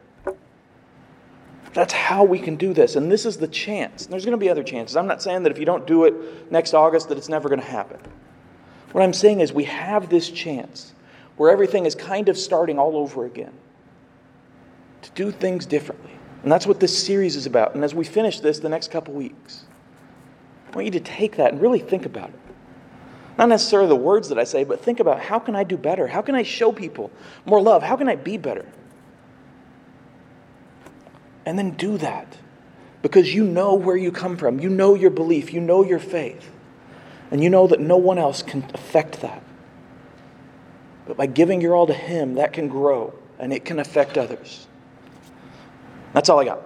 That's 1.74 1.94
how 1.94 2.24
we 2.24 2.40
can 2.40 2.56
do 2.56 2.74
this. 2.74 2.96
And 2.96 3.12
this 3.12 3.26
is 3.26 3.38
the 3.38 3.48
chance. 3.48 4.06
And 4.06 4.14
there's 4.14 4.24
going 4.24 4.38
to 4.38 4.44
be 4.44 4.50
other 4.50 4.64
chances. 4.64 4.96
I'm 4.96 5.08
not 5.08 5.22
saying 5.22 5.44
that 5.44 5.52
if 5.52 5.58
you 5.58 5.66
don't 5.66 5.86
do 5.86 6.06
it 6.06 6.52
next 6.52 6.74
August 6.74 7.10
that 7.10 7.18
it's 7.18 7.28
never 7.28 7.50
going 7.50 7.60
to 7.60 7.68
happen. 7.68 8.00
What 8.94 9.04
I'm 9.04 9.14
saying 9.14 9.42
is 9.42 9.52
we 9.52 9.66
have 9.66 10.10
this 10.10 10.30
chance 10.30 10.94
where 11.36 11.52
everything 11.52 11.86
is 11.86 11.96
kind 11.96 12.30
of 12.30 12.38
starting 12.38 12.80
all 12.80 12.96
over 12.96 13.26
again 13.26 13.52
to 15.02 15.12
do 15.12 15.32
things 15.32 15.66
differently. 15.66 16.12
And 16.44 16.52
that's 16.52 16.66
what 16.66 16.80
this 16.80 16.98
series 16.98 17.36
is 17.36 17.46
about. 17.46 17.76
And 17.76 17.84
as 17.84 17.94
we 17.94 18.06
finish 18.06 18.40
this 18.40 18.60
the 18.60 18.70
next 18.70 18.90
couple 18.90 19.14
weeks, 19.14 19.66
I 20.72 20.76
want 20.76 20.86
you 20.86 20.92
to 20.92 21.00
take 21.02 21.36
that 21.38 21.52
and 21.52 21.62
really 21.62 21.80
think 21.80 22.06
about 22.06 22.30
it. 22.30 22.45
Not 23.38 23.50
necessarily 23.50 23.90
the 23.90 23.96
words 23.96 24.30
that 24.30 24.40
I 24.40 24.46
say, 24.46 24.64
but 24.64 24.82
think 24.82 25.00
about 25.00 25.20
how 25.20 25.40
can 25.40 25.56
I 25.56 25.64
do 25.64 25.78
better? 25.78 26.08
How 26.08 26.22
can 26.22 26.36
I 26.36 26.44
show 26.44 26.72
people 26.72 27.12
more 27.46 27.62
love? 27.62 27.84
How 27.84 27.98
can 27.98 28.08
I 28.08 28.16
be 28.16 28.38
better? 28.38 28.66
And 31.46 31.60
then 31.60 31.72
do 31.72 31.98
that 31.98 32.38
because 33.02 33.34
you 33.34 33.44
know 33.44 33.76
where 33.76 33.98
you 33.98 34.12
come 34.12 34.38
from. 34.38 34.60
You 34.60 34.70
know 34.70 34.96
your 34.96 35.12
belief. 35.12 35.54
You 35.54 35.62
know 35.62 35.84
your 35.84 36.00
faith. 36.00 36.50
And 37.30 37.44
you 37.44 37.50
know 37.50 37.68
that 37.68 37.80
no 37.80 37.98
one 37.98 38.18
else 38.18 38.42
can 38.42 38.66
affect 38.74 39.22
that. 39.22 39.44
But 41.08 41.18
by 41.18 41.26
giving 41.28 41.62
your 41.62 41.76
all 41.76 41.88
to 41.88 41.94
Him, 41.94 42.36
that 42.36 42.54
can 42.54 42.68
grow 42.68 43.14
and 43.38 43.54
it 43.54 43.66
can 43.66 43.80
affect 43.80 44.18
others. 44.18 44.66
That's 46.14 46.30
all 46.30 46.40
I 46.40 46.46
got. 46.46 46.62